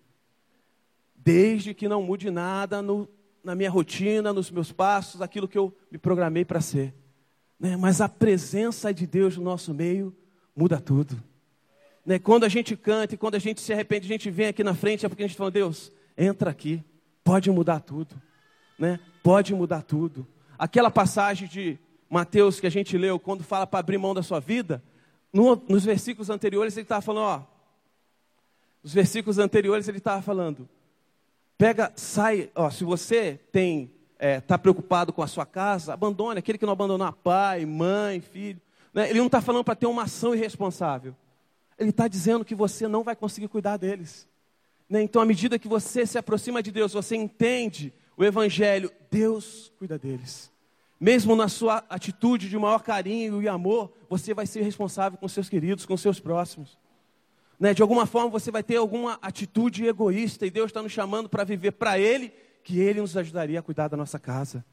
Desde 1.16 1.74
que 1.74 1.88
não 1.88 2.04
mude 2.04 2.30
nada 2.30 2.80
no, 2.80 3.10
na 3.44 3.56
minha 3.56 3.72
rotina, 3.72 4.32
nos 4.32 4.52
meus 4.52 4.72
passos, 4.72 5.20
aquilo 5.20 5.48
que 5.48 5.58
eu 5.58 5.76
me 5.90 5.98
programei 5.98 6.46
para 6.46 6.62
ser. 6.62 6.94
Né? 7.60 7.76
Mas 7.76 8.02
a 8.02 8.08
presença 8.08 8.94
de 8.94 9.08
Deus 9.08 9.36
no 9.36 9.44
nosso 9.44 9.74
meio 9.74 10.16
muda 10.56 10.80
tudo. 10.80 11.20
Né? 12.06 12.20
Quando 12.20 12.44
a 12.44 12.50
gente 12.50 12.78
canta 12.78 13.16
e 13.16 13.18
quando 13.18 13.34
a 13.34 13.40
gente 13.40 13.60
se 13.62 13.74
arrepende, 13.74 14.06
a 14.06 14.10
gente 14.10 14.30
vem 14.30 14.50
aqui 14.50 14.64
na 14.64 14.76
frente, 14.76 15.08
é 15.08 15.10
porque 15.10 15.24
a 15.24 15.28
gente 15.28 15.38
fala, 15.38 15.50
Deus, 15.50 15.92
entra 16.16 16.52
aqui, 16.52 16.84
pode 17.24 17.50
mudar 17.50 17.80
tudo. 17.80 18.14
Né? 18.78 19.00
Pode 19.24 19.56
mudar 19.56 19.82
tudo. 19.82 20.28
Aquela 20.56 20.92
passagem 20.92 21.48
de 21.48 21.80
Mateus 22.08 22.60
que 22.60 22.68
a 22.68 22.72
gente 22.72 22.96
leu, 22.96 23.20
quando 23.20 23.44
fala 23.44 23.66
para 23.66 23.80
abrir 23.80 23.98
mão 23.98 24.14
da 24.14 24.22
sua 24.22 24.40
vida, 24.40 24.84
no, 25.34 25.56
nos 25.68 25.84
versículos 25.84 26.30
anteriores 26.30 26.78
ele 26.78 26.84
estava 26.84 27.02
falando, 27.02 27.24
ó, 27.24 27.51
os 28.84 28.94
versículos 28.94 29.38
anteriores 29.38 29.88
ele 29.88 29.98
estava 29.98 30.22
falando: 30.22 30.68
pega, 31.58 31.92
sai, 31.96 32.50
ó, 32.56 32.70
se 32.70 32.84
você 32.84 33.40
tem 33.52 33.92
está 34.22 34.28
é, 34.28 34.40
tá 34.40 34.58
preocupado 34.58 35.12
com 35.12 35.24
a 35.24 35.28
sua 35.28 35.48
casa, 35.48 35.94
abandone 35.94 36.38
aquele 36.38 36.60
que 36.60 36.66
não 36.66 36.74
abandonar 36.74 37.14
pai, 37.14 37.66
mãe, 37.66 38.22
filho. 38.22 38.62
Né? 38.94 39.10
Ele 39.10 39.18
não 39.18 39.26
está 39.26 39.42
falando 39.42 39.64
para 39.64 39.76
ter 39.76 39.88
uma 39.88 40.04
ação 40.04 40.36
irresponsável. 40.36 41.16
Ele 41.78 41.90
está 41.90 42.08
dizendo 42.08 42.46
que 42.46 42.54
você 42.54 42.88
não 42.88 43.04
vai 43.04 43.16
conseguir 43.16 43.48
cuidar 43.48 43.78
deles. 43.78 44.28
Né? 44.88 45.02
Então, 45.02 45.24
à 45.24 45.26
medida 45.26 45.58
que 45.58 45.68
você 45.68 46.06
se 46.06 46.20
aproxima 46.20 46.62
de 46.62 46.72
Deus, 46.72 46.94
você 46.94 47.16
entende 47.16 47.92
o 48.16 48.24
Evangelho, 48.24 48.92
Deus 49.10 49.72
cuida 49.80 49.98
deles. 49.98 50.52
Mesmo 51.00 51.36
na 51.36 51.48
sua 51.48 51.84
atitude 51.90 52.48
de 52.48 52.58
maior 52.60 52.84
carinho 52.84 53.42
e 53.42 53.48
amor, 53.48 53.92
você 54.08 54.36
vai 54.36 54.46
ser 54.46 54.62
responsável 54.62 55.18
com 55.18 55.28
seus 55.28 55.50
queridos, 55.50 55.84
com 55.84 55.98
seus 55.98 56.20
próximos. 56.20 56.78
Né? 57.62 57.76
De 57.76 57.84
alguma 57.84 58.08
forma 58.08 58.28
você 58.28 58.50
vai 58.50 58.64
ter 58.64 58.78
alguma 58.78 59.20
atitude 59.22 59.86
egoísta 59.86 60.48
e 60.48 60.50
Deus 60.50 60.72
está 60.72 60.82
nos 60.82 60.92
chamando 60.92 61.30
para 61.30 61.44
viver 61.44 61.74
para 61.74 62.00
Ele, 62.00 62.34
que 62.64 62.80
Ele 62.80 63.00
nos 63.00 63.16
ajudaria 63.16 63.60
a 63.60 63.62
cuidar 63.62 63.88
da 63.88 63.96
nossa 63.96 64.18
casa. 64.18 64.66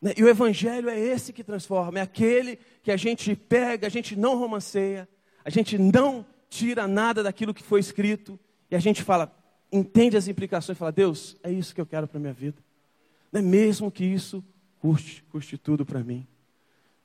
Né? 0.00 0.14
E 0.16 0.24
o 0.24 0.28
Evangelho 0.28 0.88
é 0.88 0.98
esse 0.98 1.30
que 1.30 1.44
transforma, 1.44 1.98
é 1.98 2.02
aquele 2.02 2.58
que 2.82 2.90
a 2.90 2.96
gente 2.96 3.36
pega, 3.36 3.86
a 3.86 3.90
gente 3.90 4.16
não 4.16 4.38
romanceia, 4.38 5.06
a 5.44 5.50
gente 5.50 5.76
não 5.76 6.24
tira 6.48 6.88
nada 6.88 7.22
daquilo 7.22 7.52
que 7.52 7.62
foi 7.62 7.80
escrito 7.80 8.40
e 8.70 8.74
a 8.74 8.78
gente 8.80 9.02
fala, 9.02 9.30
entende 9.70 10.16
as 10.16 10.26
implicações, 10.26 10.78
fala, 10.78 10.90
Deus, 10.90 11.36
é 11.42 11.52
isso 11.52 11.74
que 11.74 11.80
eu 11.82 11.86
quero 11.86 12.08
para 12.08 12.18
minha 12.18 12.32
vida. 12.32 12.56
Né? 13.30 13.42
Mesmo 13.42 13.90
que 13.90 14.06
isso 14.06 14.42
custe, 14.80 15.22
custe 15.24 15.58
tudo 15.58 15.84
para 15.84 16.02
mim. 16.02 16.26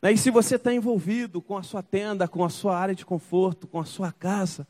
Né? 0.02 0.14
E 0.14 0.18
se 0.18 0.32
você 0.32 0.56
está 0.56 0.74
envolvido 0.74 1.42
com 1.42 1.58
a 1.58 1.64
sua 1.64 1.84
tenda, 1.84 2.30
com 2.30 2.46
a 2.46 2.50
sua 2.50 2.78
área 2.78 2.96
de 2.96 3.06
conforto, 3.06 3.68
com 3.68 3.78
a 3.78 3.84
sua 3.84 4.10
casa, 4.14 4.66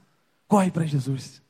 Corre 0.51 0.69
para 0.69 0.85
Jesus. 0.85 1.41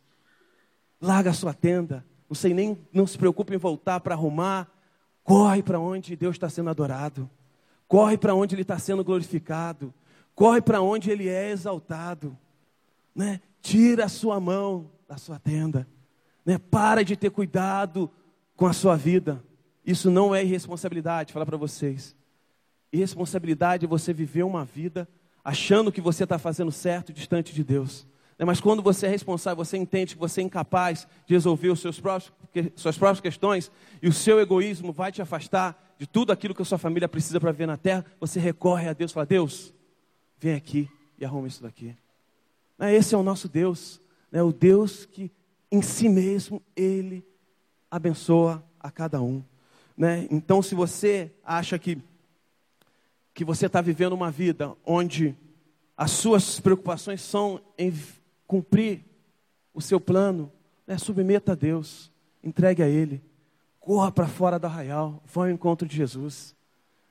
Larga 1.01 1.31
a 1.31 1.33
sua 1.33 1.55
tenda. 1.55 2.05
Não 2.29 2.35
sei 2.35 2.53
nem, 2.53 2.77
não 2.93 3.07
se 3.07 3.17
preocupe 3.17 3.51
em 3.51 3.57
voltar 3.57 3.99
para 3.99 4.13
arrumar. 4.13 4.69
Corre 5.23 5.63
para 5.63 5.79
onde 5.79 6.15
Deus 6.15 6.35
está 6.35 6.47
sendo 6.47 6.69
adorado. 6.69 7.27
Corre 7.87 8.15
para 8.15 8.35
onde 8.35 8.53
Ele 8.53 8.61
está 8.61 8.77
sendo 8.77 9.03
glorificado. 9.03 9.91
Corre 10.35 10.61
para 10.61 10.83
onde 10.83 11.09
Ele 11.09 11.27
é 11.27 11.49
exaltado. 11.49 12.37
Né? 13.15 13.41
Tira 13.59 14.05
a 14.05 14.07
sua 14.07 14.39
mão 14.39 14.91
da 15.09 15.17
sua 15.17 15.39
tenda. 15.39 15.87
Né? 16.45 16.59
Para 16.59 17.03
de 17.03 17.15
ter 17.15 17.31
cuidado 17.31 18.07
com 18.55 18.67
a 18.67 18.73
sua 18.73 18.95
vida. 18.95 19.43
Isso 19.83 20.11
não 20.11 20.35
é 20.35 20.43
irresponsabilidade, 20.43 21.33
falar 21.33 21.47
para 21.47 21.57
vocês. 21.57 22.15
Irresponsabilidade 22.93 23.83
é 23.83 23.89
você 23.89 24.13
viver 24.13 24.43
uma 24.43 24.63
vida 24.63 25.09
achando 25.43 25.91
que 25.91 26.01
você 26.01 26.23
está 26.23 26.37
fazendo 26.37 26.71
certo 26.71 27.11
distante 27.11 27.51
de 27.51 27.63
Deus. 27.63 28.05
Né, 28.41 28.45
mas 28.45 28.59
quando 28.59 28.81
você 28.81 29.05
é 29.05 29.09
responsável, 29.09 29.63
você 29.63 29.77
entende 29.77 30.15
que 30.15 30.19
você 30.19 30.41
é 30.41 30.43
incapaz 30.43 31.07
de 31.27 31.35
resolver 31.35 31.69
os 31.69 31.79
seus 31.79 31.99
próprios, 31.99 32.33
suas 32.75 32.97
próprias 32.97 33.21
questões 33.21 33.71
e 34.01 34.07
o 34.07 34.11
seu 34.11 34.39
egoísmo 34.39 34.91
vai 34.91 35.11
te 35.11 35.21
afastar 35.21 35.95
de 35.99 36.07
tudo 36.07 36.31
aquilo 36.31 36.55
que 36.55 36.61
a 36.63 36.65
sua 36.65 36.79
família 36.79 37.07
precisa 37.07 37.39
para 37.39 37.51
ver 37.51 37.67
na 37.67 37.77
terra, 37.77 38.03
você 38.19 38.39
recorre 38.39 38.89
a 38.89 38.93
Deus 38.93 39.11
e 39.11 39.13
fala: 39.13 39.27
Deus, 39.27 39.71
vem 40.39 40.55
aqui 40.55 40.89
e 41.19 41.23
arruma 41.23 41.47
isso 41.47 41.61
daqui. 41.61 41.95
Né, 42.79 42.95
esse 42.95 43.13
é 43.13 43.17
o 43.19 43.21
nosso 43.21 43.47
Deus, 43.47 44.01
né? 44.31 44.41
o 44.41 44.51
Deus 44.51 45.05
que 45.05 45.31
em 45.71 45.83
si 45.83 46.09
mesmo 46.09 46.63
Ele 46.75 47.23
abençoa 47.91 48.67
a 48.79 48.89
cada 48.89 49.21
um. 49.21 49.43
Né? 49.95 50.27
Então, 50.31 50.63
se 50.63 50.73
você 50.73 51.31
acha 51.45 51.77
que, 51.77 51.99
que 53.35 53.45
você 53.45 53.67
está 53.67 53.81
vivendo 53.81 54.13
uma 54.13 54.31
vida 54.31 54.75
onde 54.83 55.35
as 55.95 56.09
suas 56.09 56.59
preocupações 56.59 57.21
são 57.21 57.61
em 57.77 57.91
cumprir 58.51 59.05
o 59.73 59.79
seu 59.79 59.97
plano, 59.97 60.51
né, 60.85 60.97
submeta 60.97 61.53
a 61.53 61.55
Deus, 61.55 62.11
entregue 62.43 62.83
a 62.83 62.89
Ele, 62.89 63.23
corra 63.79 64.11
para 64.11 64.27
fora 64.27 64.59
do 64.59 64.67
arraial, 64.67 65.23
vá 65.25 65.43
ao 65.43 65.49
encontro 65.49 65.87
de 65.87 65.95
Jesus. 65.95 66.53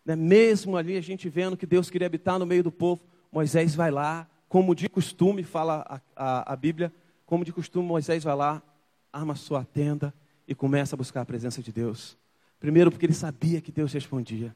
Né? 0.05 0.15
Mesmo 0.15 0.77
ali 0.77 0.99
a 0.99 1.01
gente 1.01 1.31
vendo 1.31 1.57
que 1.57 1.65
Deus 1.65 1.89
queria 1.89 2.07
habitar 2.07 2.39
no 2.39 2.45
meio 2.45 2.63
do 2.63 2.71
povo, 2.71 3.01
Moisés 3.33 3.75
vai 3.75 3.91
lá, 3.91 4.29
como 4.51 4.75
de 4.75 4.87
costume, 4.87 5.43
fala 5.43 5.83
a, 5.89 6.01
a, 6.15 6.53
a 6.53 6.57
Bíblia, 6.57 6.93
como 7.25 7.43
de 7.43 7.55
costume, 7.55 7.89
Moisés 7.89 8.23
vai 8.23 8.37
lá, 8.37 8.63
arma 9.11 9.35
sua 9.35 9.65
tenda 9.65 10.13
e 10.47 10.55
começa 10.55 10.95
a 10.95 10.99
buscar 10.99 11.23
a 11.23 11.25
presença 11.25 11.63
de 11.63 11.73
Deus. 11.73 12.19
Primeiro, 12.59 12.91
porque 12.91 13.07
ele 13.07 13.15
sabia 13.15 13.63
que 13.63 13.73
Deus 13.73 13.95
respondia. 13.95 14.55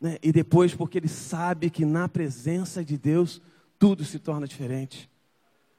Né? 0.00 0.18
E 0.20 0.32
depois, 0.32 0.74
porque 0.74 0.98
ele 0.98 1.06
sabe 1.06 1.70
que 1.70 1.84
na 1.84 2.08
presença 2.08 2.84
de 2.84 2.98
Deus 2.98 3.40
tudo 3.78 4.04
se 4.04 4.18
torna 4.18 4.48
diferente. 4.48 5.11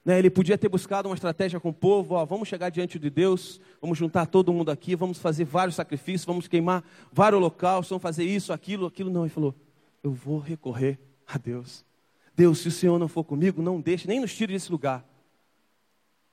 Né? 0.06 0.20
Ele 0.20 0.30
podia 0.30 0.58
ter 0.58 0.68
buscado 0.68 1.08
uma 1.08 1.16
estratégia 1.16 1.60
com 1.60 1.70
o 1.70 1.74
povo: 1.74 2.16
ó, 2.16 2.26
vamos 2.26 2.48
chegar 2.48 2.70
diante 2.70 3.00
de 3.00 3.10
Deus, 3.10 3.60
vamos 3.82 3.98
juntar 3.98 4.26
todo 4.26 4.54
mundo 4.54 4.70
aqui, 4.70 4.96
vamos 4.96 5.18
fazer 5.18 5.46
vários 5.46 5.76
sacrifícios, 5.76 6.26
vamos 6.26 6.48
queimar 6.48 6.84
vários 7.12 7.42
locais, 7.42 7.88
vamos 7.88 8.02
fazer 8.02 8.26
isso, 8.26 8.52
aquilo, 8.52 8.86
aquilo. 8.86 9.10
Não, 9.10 9.22
ele 9.22 9.30
falou: 9.30 9.56
eu 10.04 10.12
vou 10.12 10.40
recorrer 10.40 11.00
a 11.26 11.38
Deus. 11.38 11.86
Deus, 12.36 12.60
se 12.60 12.68
o 12.68 12.72
Senhor 12.72 13.00
não 13.00 13.08
for 13.08 13.24
comigo, 13.24 13.62
não 13.62 13.80
deixe, 13.80 14.08
nem 14.08 14.20
nos 14.20 14.36
tire 14.36 14.54
desse 14.54 14.72
lugar. 14.72 15.06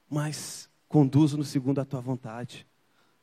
Mas 0.08 0.68
conduzo-nos 0.88 1.48
segundo 1.48 1.78
a 1.78 1.84
tua 1.84 2.00
vontade. 2.00 2.66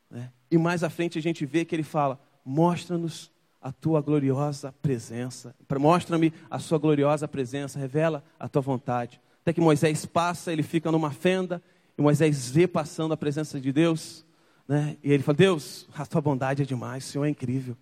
Né? 0.10 0.32
E 0.50 0.58
mais 0.58 0.84
à 0.84 0.90
frente 0.90 1.18
a 1.18 1.22
gente 1.22 1.46
vê 1.46 1.66
que 1.66 1.76
ele 1.76 1.84
fala: 1.84 2.20
mostra-nos 2.46 3.32
a 3.62 3.72
tua 3.72 4.00
gloriosa 4.00 4.72
presença, 4.82 5.54
mostra-me 5.78 6.32
a 6.50 6.60
sua 6.60 6.78
gloriosa 6.78 7.28
presença, 7.28 7.78
revela 7.78 8.24
a 8.40 8.48
tua 8.48 8.62
vontade. 8.62 9.20
Até 9.48 9.54
que 9.54 9.62
Moisés 9.62 10.06
passa, 10.06 10.52
ele 10.52 10.62
fica 10.62 10.92
numa 10.92 11.10
fenda, 11.10 11.64
e 11.98 12.02
Moisés 12.02 12.50
vê 12.50 12.68
passando 12.68 13.14
a 13.14 13.18
presença 13.18 13.62
de 13.62 13.72
Deus, 13.72 14.26
né? 14.68 14.98
e 15.02 15.10
ele 15.10 15.24
fala: 15.24 15.38
Deus, 15.38 15.88
a 15.96 16.06
tua 16.06 16.20
bondade 16.20 16.64
é 16.64 16.66
demais, 16.66 17.06
o 17.06 17.08
Senhor 17.08 17.24
é 17.24 17.30
incrível. 17.30 17.78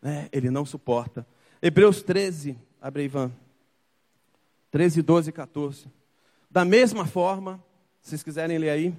Né? 0.00 0.28
Ele 0.30 0.50
não 0.50 0.64
suporta. 0.64 1.26
Hebreus 1.60 2.00
13, 2.00 2.56
abre 2.80 3.02
Ivan. 3.02 3.32
13, 4.70 5.02
12 5.02 5.30
e 5.30 5.32
14. 5.32 5.86
Da 6.48 6.64
mesma 6.64 7.04
forma, 7.04 7.60
se 8.00 8.10
vocês 8.10 8.22
quiserem 8.22 8.56
ler 8.56 8.70
aí, 8.70 8.94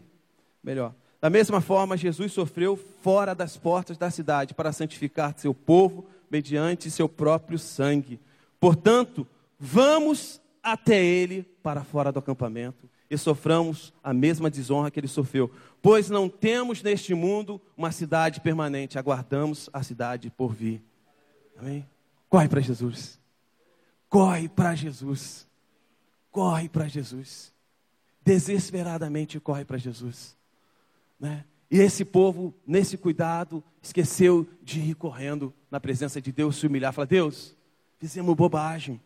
melhor. 0.61 0.93
Da 1.21 1.29
mesma 1.29 1.61
forma, 1.61 1.95
Jesus 1.95 2.33
sofreu 2.33 2.75
fora 2.75 3.33
das 3.33 3.55
portas 3.55 3.97
da 3.97 4.11
cidade 4.11 4.53
para 4.53 4.73
santificar 4.73 5.33
seu 5.37 5.53
povo 5.53 6.05
mediante 6.29 6.91
seu 6.91 7.07
próprio 7.07 7.57
sangue. 7.57 8.19
Portanto, 8.59 9.25
vamos 9.57 10.41
até 10.65 11.03
ele 11.03 11.43
para 11.61 11.83
fora 11.83 12.11
do 12.11 12.19
acampamento 12.19 12.89
e 13.09 13.17
soframos 13.17 13.93
a 14.03 14.13
mesma 14.13 14.49
desonra 14.49 14.89
que 14.89 14.99
ele 14.99 15.07
sofreu, 15.07 15.51
pois 15.81 16.09
não 16.09 16.27
temos 16.27 16.81
neste 16.81 17.13
mundo 17.13 17.61
uma 17.77 17.91
cidade 17.91 18.41
permanente, 18.41 18.97
aguardamos 18.97 19.69
a 19.71 19.83
cidade 19.83 20.31
por 20.31 20.53
vir. 20.53 20.83
Amém? 21.57 21.87
Corre 22.27 22.49
para 22.49 22.61
Jesus. 22.61 23.19
Corre 24.09 24.49
para 24.49 24.75
Jesus 24.75 25.45
corre 26.35 26.67
para 26.67 26.85
Jesus. 26.89 27.53
Desesperadamente 28.21 29.39
corre 29.39 29.63
para 29.63 29.77
Jesus. 29.77 30.35
Né? 31.17 31.45
E 31.71 31.79
esse 31.79 32.03
povo, 32.03 32.53
nesse 32.67 32.97
cuidado, 32.97 33.63
esqueceu 33.81 34.45
de 34.61 34.81
ir 34.81 34.95
correndo 34.95 35.53
na 35.71 35.79
presença 35.79 36.21
de 36.21 36.33
Deus, 36.33 36.57
se 36.57 36.67
humilhar. 36.67 36.91
Fala, 36.91 37.07
Deus, 37.07 37.55
fizemos 37.97 38.35
bobagem. 38.35 38.99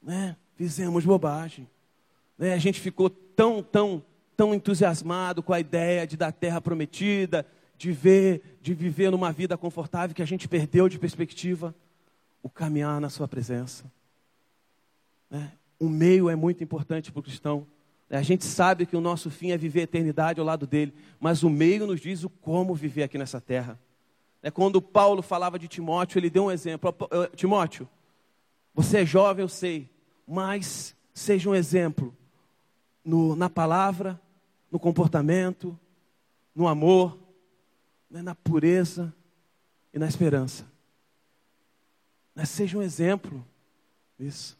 Né? 0.00 0.36
Fizemos 0.60 1.06
bobagem. 1.06 1.66
Né? 2.36 2.52
A 2.52 2.58
gente 2.58 2.78
ficou 2.78 3.08
tão, 3.08 3.62
tão, 3.62 4.04
tão 4.36 4.52
entusiasmado 4.52 5.42
com 5.42 5.54
a 5.54 5.58
ideia 5.58 6.06
de 6.06 6.18
dar 6.18 6.32
terra 6.32 6.60
prometida, 6.60 7.46
de 7.78 7.90
ver, 7.92 8.58
de 8.60 8.74
viver 8.74 9.10
numa 9.10 9.32
vida 9.32 9.56
confortável 9.56 10.14
que 10.14 10.20
a 10.20 10.26
gente 10.26 10.46
perdeu 10.46 10.86
de 10.86 10.98
perspectiva 10.98 11.74
o 12.42 12.50
caminhar 12.50 13.00
na 13.00 13.08
sua 13.08 13.26
presença. 13.26 13.90
Né? 15.30 15.50
o 15.78 15.88
meio 15.88 16.28
é 16.28 16.36
muito 16.36 16.62
importante 16.62 17.10
para 17.10 17.20
o 17.20 17.22
cristão. 17.22 17.66
A 18.10 18.20
gente 18.20 18.44
sabe 18.44 18.84
que 18.84 18.94
o 18.94 19.00
nosso 19.00 19.30
fim 19.30 19.52
é 19.52 19.56
viver 19.56 19.80
a 19.80 19.84
eternidade 19.84 20.40
ao 20.40 20.46
lado 20.46 20.66
dele, 20.66 20.92
mas 21.18 21.42
o 21.42 21.48
meio 21.48 21.86
nos 21.86 22.02
diz 22.02 22.22
o 22.22 22.28
como 22.28 22.74
viver 22.74 23.04
aqui 23.04 23.16
nessa 23.16 23.40
terra. 23.40 23.80
É 24.42 24.50
quando 24.50 24.82
Paulo 24.82 25.22
falava 25.22 25.58
de 25.58 25.68
Timóteo, 25.68 26.18
ele 26.18 26.28
deu 26.28 26.44
um 26.44 26.50
exemplo. 26.50 26.94
Timóteo, 27.34 27.88
você 28.74 28.98
é 28.98 29.06
jovem, 29.06 29.42
eu 29.42 29.48
sei, 29.48 29.88
mas 30.30 30.94
seja 31.12 31.50
um 31.50 31.54
exemplo 31.56 32.16
no, 33.04 33.34
na 33.34 33.50
palavra, 33.50 34.20
no 34.70 34.78
comportamento, 34.78 35.76
no 36.54 36.68
amor, 36.68 37.18
né, 38.08 38.22
na 38.22 38.32
pureza 38.32 39.12
e 39.92 39.98
na 39.98 40.06
esperança. 40.06 40.64
Mas 42.32 42.48
seja 42.48 42.78
um 42.78 42.82
exemplo. 42.82 43.44
Isso 44.20 44.59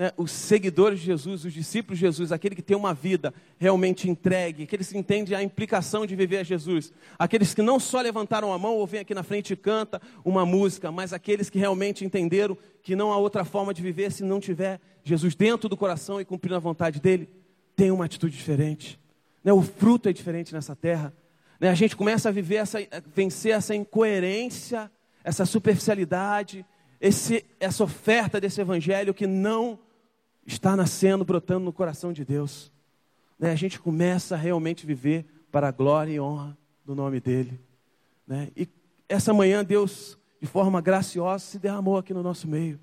né, 0.00 0.10
os 0.16 0.30
seguidores 0.30 0.98
de 0.98 1.04
Jesus, 1.04 1.44
os 1.44 1.52
discípulos 1.52 1.98
de 1.98 2.06
Jesus, 2.06 2.32
aquele 2.32 2.54
que 2.54 2.62
tem 2.62 2.74
uma 2.74 2.94
vida 2.94 3.34
realmente 3.58 4.08
entregue, 4.08 4.62
aqueles 4.62 4.88
que 4.88 4.96
entendem 4.96 5.36
a 5.36 5.42
implicação 5.42 6.06
de 6.06 6.16
viver 6.16 6.38
a 6.38 6.42
Jesus, 6.42 6.90
aqueles 7.18 7.52
que 7.52 7.60
não 7.60 7.78
só 7.78 8.00
levantaram 8.00 8.50
a 8.50 8.58
mão 8.58 8.76
ou 8.76 8.86
vêm 8.86 9.02
aqui 9.02 9.12
na 9.12 9.22
frente 9.22 9.52
e 9.52 9.56
canta 9.56 10.00
uma 10.24 10.46
música, 10.46 10.90
mas 10.90 11.12
aqueles 11.12 11.50
que 11.50 11.58
realmente 11.58 12.02
entenderam 12.02 12.56
que 12.82 12.96
não 12.96 13.12
há 13.12 13.18
outra 13.18 13.44
forma 13.44 13.74
de 13.74 13.82
viver 13.82 14.10
se 14.10 14.24
não 14.24 14.40
tiver 14.40 14.80
Jesus 15.04 15.34
dentro 15.34 15.68
do 15.68 15.76
coração 15.76 16.18
e 16.18 16.24
cumprindo 16.24 16.56
a 16.56 16.60
vontade 16.60 16.98
dele, 16.98 17.28
tem 17.76 17.90
uma 17.90 18.06
atitude 18.06 18.34
diferente. 18.34 18.98
Né, 19.44 19.52
o 19.52 19.60
fruto 19.60 20.08
é 20.08 20.14
diferente 20.14 20.54
nessa 20.54 20.74
terra. 20.74 21.12
Né, 21.60 21.68
a 21.68 21.74
gente 21.74 21.94
começa 21.94 22.30
a 22.30 22.32
viver 22.32 22.56
essa, 22.56 22.78
vencer 23.14 23.52
essa 23.52 23.74
incoerência, 23.74 24.90
essa 25.22 25.44
superficialidade, 25.44 26.64
esse, 26.98 27.44
essa 27.60 27.84
oferta 27.84 28.40
desse 28.40 28.62
evangelho 28.62 29.12
que 29.12 29.26
não 29.26 29.78
está 30.46 30.76
nascendo, 30.76 31.24
brotando 31.24 31.64
no 31.64 31.72
coração 31.72 32.12
de 32.12 32.24
Deus. 32.24 32.72
Né? 33.38 33.50
A 33.50 33.56
gente 33.56 33.80
começa 33.80 34.34
a 34.34 34.38
realmente 34.38 34.86
viver 34.86 35.26
para 35.50 35.68
a 35.68 35.72
glória 35.72 36.12
e 36.12 36.20
honra 36.20 36.56
do 36.84 36.94
nome 36.94 37.20
dEle. 37.20 37.60
Né? 38.26 38.50
E 38.56 38.68
essa 39.08 39.32
manhã 39.32 39.64
Deus, 39.64 40.18
de 40.40 40.46
forma 40.46 40.80
graciosa, 40.80 41.44
se 41.44 41.58
derramou 41.58 41.96
aqui 41.98 42.14
no 42.14 42.22
nosso 42.22 42.46
meio. 42.46 42.78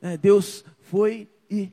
Né? 0.00 0.16
Deus 0.16 0.64
foi 0.80 1.28
e 1.50 1.72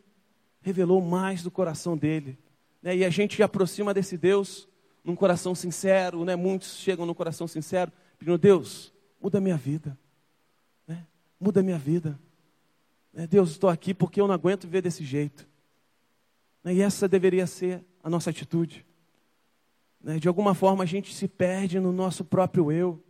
revelou 0.61 1.01
mais 1.01 1.41
do 1.43 1.51
coração 1.51 1.97
dEle. 1.97 2.37
Né? 2.81 2.97
E 2.97 3.05
a 3.05 3.09
gente 3.09 3.41
aproxima 3.41 3.93
desse 3.93 4.17
Deus 4.17 4.67
num 5.03 5.15
coração 5.15 5.55
sincero, 5.55 6.23
né? 6.23 6.35
muitos 6.35 6.77
chegam 6.77 7.05
no 7.05 7.15
coração 7.15 7.47
sincero, 7.47 7.91
pedindo, 8.17 8.37
Deus, 8.37 8.93
muda 9.21 9.41
minha 9.41 9.57
vida. 9.57 9.97
Né? 10.87 11.05
Muda 11.39 11.61
a 11.61 11.63
minha 11.63 11.77
vida. 11.77 12.19
Né, 13.13 13.27
Deus, 13.27 13.51
estou 13.51 13.69
aqui 13.69 13.93
porque 13.93 14.19
eu 14.19 14.27
não 14.27 14.33
aguento 14.33 14.63
viver 14.63 14.81
desse 14.81 15.03
jeito. 15.03 15.47
Né, 16.63 16.75
e 16.75 16.81
essa 16.81 17.07
deveria 17.07 17.47
ser 17.47 17.83
a 18.03 18.09
nossa 18.09 18.29
atitude. 18.29 18.85
Né, 20.01 20.19
de 20.19 20.27
alguma 20.27 20.53
forma 20.53 20.83
a 20.83 20.87
gente 20.87 21.13
se 21.13 21.27
perde 21.27 21.79
no 21.79 21.91
nosso 21.91 22.23
próprio 22.23 22.71
eu, 22.71 23.03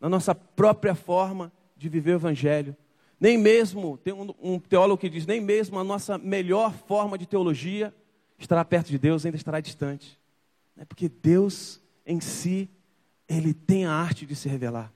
na 0.00 0.08
nossa 0.08 0.34
própria 0.34 0.94
forma 0.94 1.52
de 1.76 1.88
viver 1.88 2.12
o 2.12 2.16
Evangelho. 2.16 2.76
Nem 3.18 3.36
mesmo, 3.36 3.98
tem 3.98 4.14
um, 4.14 4.34
um 4.40 4.58
teólogo 4.58 5.00
que 5.00 5.10
diz, 5.10 5.26
nem 5.26 5.40
mesmo 5.40 5.78
a 5.78 5.84
nossa 5.84 6.16
melhor 6.16 6.72
forma 6.72 7.18
de 7.18 7.26
teologia 7.26 7.94
estará 8.38 8.64
perto 8.64 8.88
de 8.88 8.98
Deus, 8.98 9.26
ainda 9.26 9.36
estará 9.36 9.60
distante. 9.60 10.18
Porque 10.88 11.08
Deus 11.08 11.80
em 12.06 12.20
si, 12.20 12.68
Ele 13.28 13.52
tem 13.52 13.84
a 13.84 13.92
arte 13.92 14.24
de 14.24 14.34
se 14.34 14.48
revelar. 14.48 14.92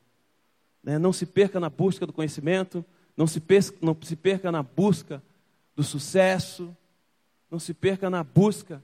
Não 0.82 1.12
se 1.12 1.26
perca 1.26 1.60
na 1.60 1.70
busca 1.70 2.06
do 2.06 2.12
conhecimento, 2.12 2.84
não 3.16 3.26
se, 3.26 3.40
perca, 3.40 3.76
não 3.80 3.96
se 4.02 4.16
perca 4.16 4.50
na 4.50 4.62
busca 4.62 5.22
do 5.76 5.82
sucesso, 5.82 6.76
não 7.50 7.58
se 7.58 7.72
perca 7.72 8.10
na 8.10 8.24
busca 8.24 8.82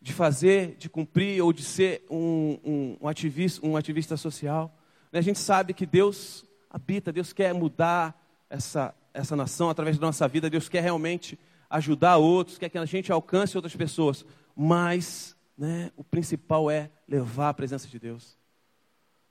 de 0.00 0.12
fazer, 0.12 0.76
de 0.78 0.88
cumprir 0.88 1.42
ou 1.42 1.52
de 1.52 1.62
ser 1.62 2.04
um, 2.10 2.58
um, 2.64 2.96
um, 3.02 3.08
ativista, 3.08 3.66
um 3.66 3.76
ativista 3.76 4.16
social. 4.16 4.74
Né, 5.12 5.18
a 5.18 5.22
gente 5.22 5.38
sabe 5.38 5.74
que 5.74 5.84
Deus 5.84 6.44
habita, 6.70 7.12
Deus 7.12 7.32
quer 7.32 7.52
mudar 7.52 8.18
essa, 8.48 8.94
essa 9.12 9.36
nação 9.36 9.68
através 9.68 9.98
da 9.98 10.06
nossa 10.06 10.26
vida, 10.26 10.48
Deus 10.48 10.68
quer 10.68 10.82
realmente 10.82 11.38
ajudar 11.68 12.16
outros, 12.16 12.56
quer 12.56 12.70
que 12.70 12.78
a 12.78 12.84
gente 12.86 13.12
alcance 13.12 13.56
outras 13.56 13.76
pessoas, 13.76 14.24
mas 14.56 15.36
né, 15.56 15.92
o 15.96 16.02
principal 16.02 16.70
é 16.70 16.90
levar 17.06 17.50
a 17.50 17.54
presença 17.54 17.86
de 17.86 17.98
Deus. 17.98 18.38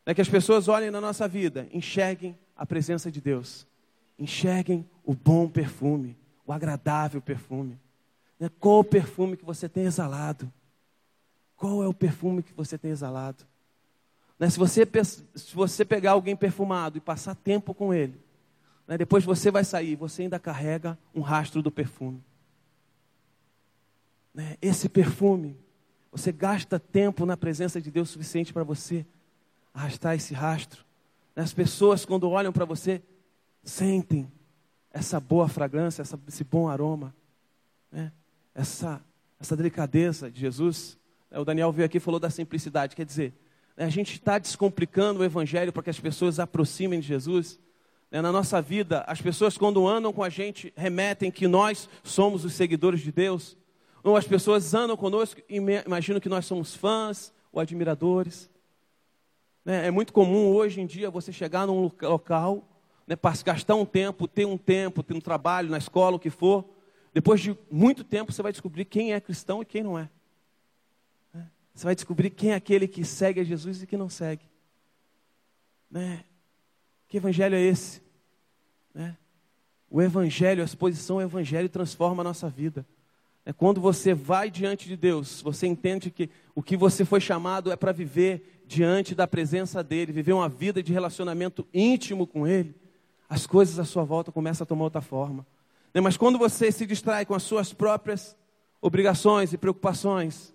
É 0.06 0.14
que 0.14 0.22
as 0.22 0.30
pessoas 0.30 0.68
olhem 0.68 0.92
na 0.92 1.02
nossa 1.02 1.28
vida, 1.28 1.68
enxerguem 1.74 2.38
a 2.56 2.66
presença 2.66 3.12
de 3.12 3.20
Deus 3.20 3.68
enxerguem 4.20 4.88
o 5.04 5.14
bom 5.14 5.48
perfume, 5.48 6.18
o 6.46 6.52
agradável 6.52 7.22
perfume. 7.22 7.80
Né? 8.40 8.50
Qual 8.60 8.80
o 8.80 8.84
perfume 8.84 9.38
que 9.38 9.46
você 9.46 9.70
tem 9.70 9.86
exalado? 9.86 10.52
Qual 11.56 11.82
é 11.82 11.88
o 11.88 11.94
perfume 11.94 12.44
que 12.44 12.54
você 12.54 12.78
tem 12.78 12.92
exalado? 12.92 13.46
Né? 14.38 14.50
Se, 14.50 14.60
você, 14.60 14.88
se 15.04 15.56
você 15.56 15.84
pegar 15.86 16.12
alguém 16.12 16.36
perfumado 16.36 16.98
e 16.98 17.02
passar 17.02 17.36
tempo 17.36 17.74
com 17.74 17.94
ele, 17.94 18.20
né? 18.88 18.98
depois 18.98 19.24
você 19.24 19.50
vai 19.50 19.64
sair, 19.64 19.96
você 19.96 20.24
ainda 20.24 20.40
carrega 20.40 20.98
um 21.16 21.22
rastro 21.22 21.62
do 21.62 21.72
perfume. 21.72 22.24
Esse 24.62 24.88
perfume, 24.88 25.58
você 26.12 26.32
gasta 26.32 26.80
tempo 26.80 27.26
na 27.26 27.36
presença 27.36 27.82
de 27.82 27.92
Deus 27.92 28.10
suficiente 28.10 28.54
para 28.54 28.64
você 28.64 29.06
arrastar 29.74 30.16
esse 30.16 30.34
rastro. 30.34 30.86
As 31.36 31.54
pessoas, 31.54 32.06
quando 32.06 32.30
olham 32.30 32.52
para 32.52 32.66
você, 32.66 33.02
sentem 33.64 34.32
essa 34.92 35.20
boa 35.20 35.48
fragrância, 35.48 36.02
essa, 36.02 36.20
esse 36.28 36.44
bom 36.44 36.68
aroma, 36.68 37.14
né? 37.92 38.12
essa, 38.54 39.02
essa 39.40 39.56
delicadeza 39.56 40.30
de 40.30 40.40
Jesus. 40.40 40.98
O 41.32 41.46
Daniel 41.46 41.72
veio 41.72 41.86
aqui 41.86 41.98
e 41.98 42.02
falou 42.02 42.20
da 42.20 42.30
simplicidade, 42.30 42.96
quer 42.96 43.06
dizer, 43.06 43.34
né, 43.80 43.86
a 43.86 43.90
gente 43.90 44.16
está 44.16 44.38
descomplicando 44.38 45.22
o 45.22 45.24
Evangelho 45.24 45.72
para 45.72 45.84
que 45.84 45.90
as 45.90 46.00
pessoas 46.00 46.40
aproximem 46.40 47.00
de 47.00 47.08
Jesus. 47.08 47.60
Né, 48.12 48.22
na 48.22 48.32
nossa 48.32 48.62
vida, 48.62 49.06
as 49.08 49.22
pessoas, 49.22 49.58
quando 49.58 49.88
andam 49.88 50.12
com 50.12 50.22
a 50.22 50.30
gente, 50.30 50.74
remetem 50.76 51.32
que 51.32 51.48
nós 51.48 51.88
somos 52.04 52.44
os 52.44 52.54
seguidores 52.54 53.00
de 53.00 53.12
Deus. 53.12 53.58
Ou 54.04 54.18
as 54.18 54.28
pessoas 54.28 54.74
andam 54.74 54.98
conosco 54.98 55.42
e 55.48 55.58
imaginam 55.86 56.20
que 56.20 56.28
nós 56.28 56.46
somos 56.46 56.76
fãs 56.76 57.32
ou 57.54 57.62
admiradores. 57.62 58.50
Né, 59.64 59.88
é 59.88 59.92
muito 59.92 60.12
comum 60.12 60.52
hoje 60.52 60.82
em 60.82 60.86
dia 60.86 61.10
você 61.10 61.32
chegar 61.32 61.66
num 61.66 61.90
local, 62.02 62.68
né, 63.10 63.18
gastar 63.44 63.74
um 63.74 63.86
tempo, 63.86 64.28
ter 64.28 64.46
um 64.46 64.56
tempo, 64.56 65.02
ter 65.02 65.16
um 65.16 65.20
trabalho 65.20 65.72
na 65.72 65.80
escola, 65.80 66.18
o 66.18 66.20
que 66.20 66.30
for. 66.30 66.64
Depois 67.12 67.42
de 67.42 67.58
muito 67.72 68.04
tempo, 68.04 68.32
você 68.32 68.44
vai 68.44 68.52
descobrir 68.52 68.86
quem 68.86 69.14
é 69.14 69.20
cristão 69.20 69.64
e 69.64 69.66
quem 69.66 69.82
não 69.82 69.98
é. 69.98 70.08
Né, 71.34 71.48
você 71.74 71.86
vai 71.86 71.96
descobrir 71.96 72.30
quem 72.30 72.52
é 72.52 72.56
aquele 72.56 72.88
que 72.88 73.04
segue 73.04 73.40
a 73.40 73.44
Jesus 73.44 73.82
e 73.82 73.88
que 73.88 73.98
não 73.98 74.10
segue. 74.10 74.44
Né? 75.90 76.24
Que 77.08 77.18
evangelho 77.18 77.56
é 77.56 77.62
esse? 77.62 78.00
Né? 78.94 79.18
O 79.90 80.00
evangelho, 80.04 80.62
a 80.62 80.66
exposição 80.66 81.16
ao 81.16 81.24
evangelho 81.24 81.68
transforma 81.68 82.22
a 82.22 82.24
nossa 82.24 82.48
vida. 82.48 82.86
É 83.44 83.52
quando 83.52 83.82
você 83.82 84.14
vai 84.14 84.52
diante 84.52 84.88
de 84.88 84.96
Deus, 84.96 85.42
você 85.42 85.66
entende 85.66 86.12
que 86.12 86.30
o 86.54 86.62
que 86.62 86.78
você 86.78 87.04
foi 87.04 87.20
chamado 87.20 87.72
é 87.72 87.76
para 87.76 87.92
viver 87.92 88.62
diante 88.68 89.16
da 89.16 89.28
presença 89.28 89.84
dEle, 89.84 90.12
viver 90.12 90.34
uma 90.34 90.48
vida 90.48 90.84
de 90.84 90.94
relacionamento 90.94 91.68
íntimo 91.74 92.28
com 92.28 92.46
Ele, 92.46 92.76
as 93.30 93.46
coisas 93.46 93.78
à 93.78 93.86
sua 93.86 94.04
volta 94.04 94.32
começam 94.32 94.66
a 94.66 94.68
tomar 94.68 94.86
outra 94.86 95.02
forma. 95.02 95.46
Né? 95.94 96.02
Mas 96.02 96.18
quando 96.18 96.40
você 96.40 96.72
se 96.72 96.86
distrai 96.86 97.26
com 97.26 97.36
as 97.36 97.44
suas 97.44 97.72
próprias 97.72 98.36
obrigações 98.82 99.54
e 99.54 99.58
preocupações, 99.58 100.54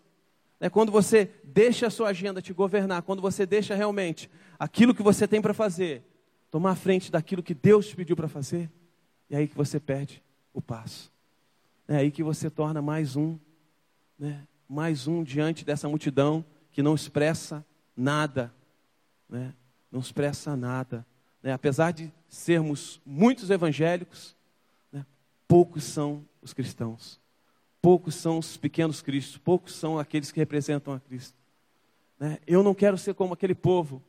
é 0.58 0.68
quando 0.68 0.90
você 0.90 1.30
deixa 1.44 1.86
a 1.86 1.90
sua 1.90 2.08
agenda 2.08 2.42
te 2.42 2.52
governar, 2.52 3.02
quando 3.02 3.22
você 3.22 3.46
deixa 3.46 3.74
realmente 3.74 4.28
aquilo 4.58 4.94
que 4.94 5.02
você 5.02 5.28
tem 5.28 5.40
para 5.40 5.54
fazer, 5.54 6.02
tomar 6.50 6.72
a 6.72 6.76
frente 6.76 7.12
daquilo 7.12 7.42
que 7.42 7.54
Deus 7.54 7.86
te 7.86 7.96
pediu 7.96 8.16
para 8.16 8.28
fazer, 8.28 8.70
é 9.30 9.36
aí 9.36 9.46
que 9.46 9.56
você 9.56 9.78
perde 9.78 10.22
o 10.52 10.60
passo. 10.60 11.12
É 11.86 11.96
aí 11.96 12.10
que 12.10 12.22
você 12.22 12.48
torna 12.48 12.80
mais 12.80 13.14
um, 13.14 13.38
né? 14.18 14.46
mais 14.68 15.06
um 15.06 15.22
diante 15.22 15.64
dessa 15.64 15.88
multidão 15.88 16.44
que 16.72 16.82
não 16.82 16.94
expressa 16.94 17.64
nada, 17.96 18.52
né? 19.28 19.52
não 19.92 20.00
expressa 20.00 20.56
nada. 20.56 21.06
Né? 21.44 21.52
Apesar 21.52 21.92
de 21.92 22.10
sermos 22.26 23.02
muitos 23.04 23.50
evangélicos, 23.50 24.34
né? 24.90 25.04
poucos 25.46 25.84
são 25.84 26.24
os 26.40 26.54
cristãos, 26.54 27.20
poucos 27.82 28.14
são 28.14 28.38
os 28.38 28.56
pequenos 28.56 29.02
cristos, 29.02 29.36
poucos 29.36 29.74
são 29.74 29.98
aqueles 29.98 30.32
que 30.32 30.40
representam 30.40 30.94
a 30.94 31.00
Cristo. 31.00 31.36
Né? 32.18 32.38
Eu 32.46 32.62
não 32.62 32.74
quero 32.74 32.96
ser 32.96 33.12
como 33.12 33.34
aquele 33.34 33.54
povo 33.54 34.02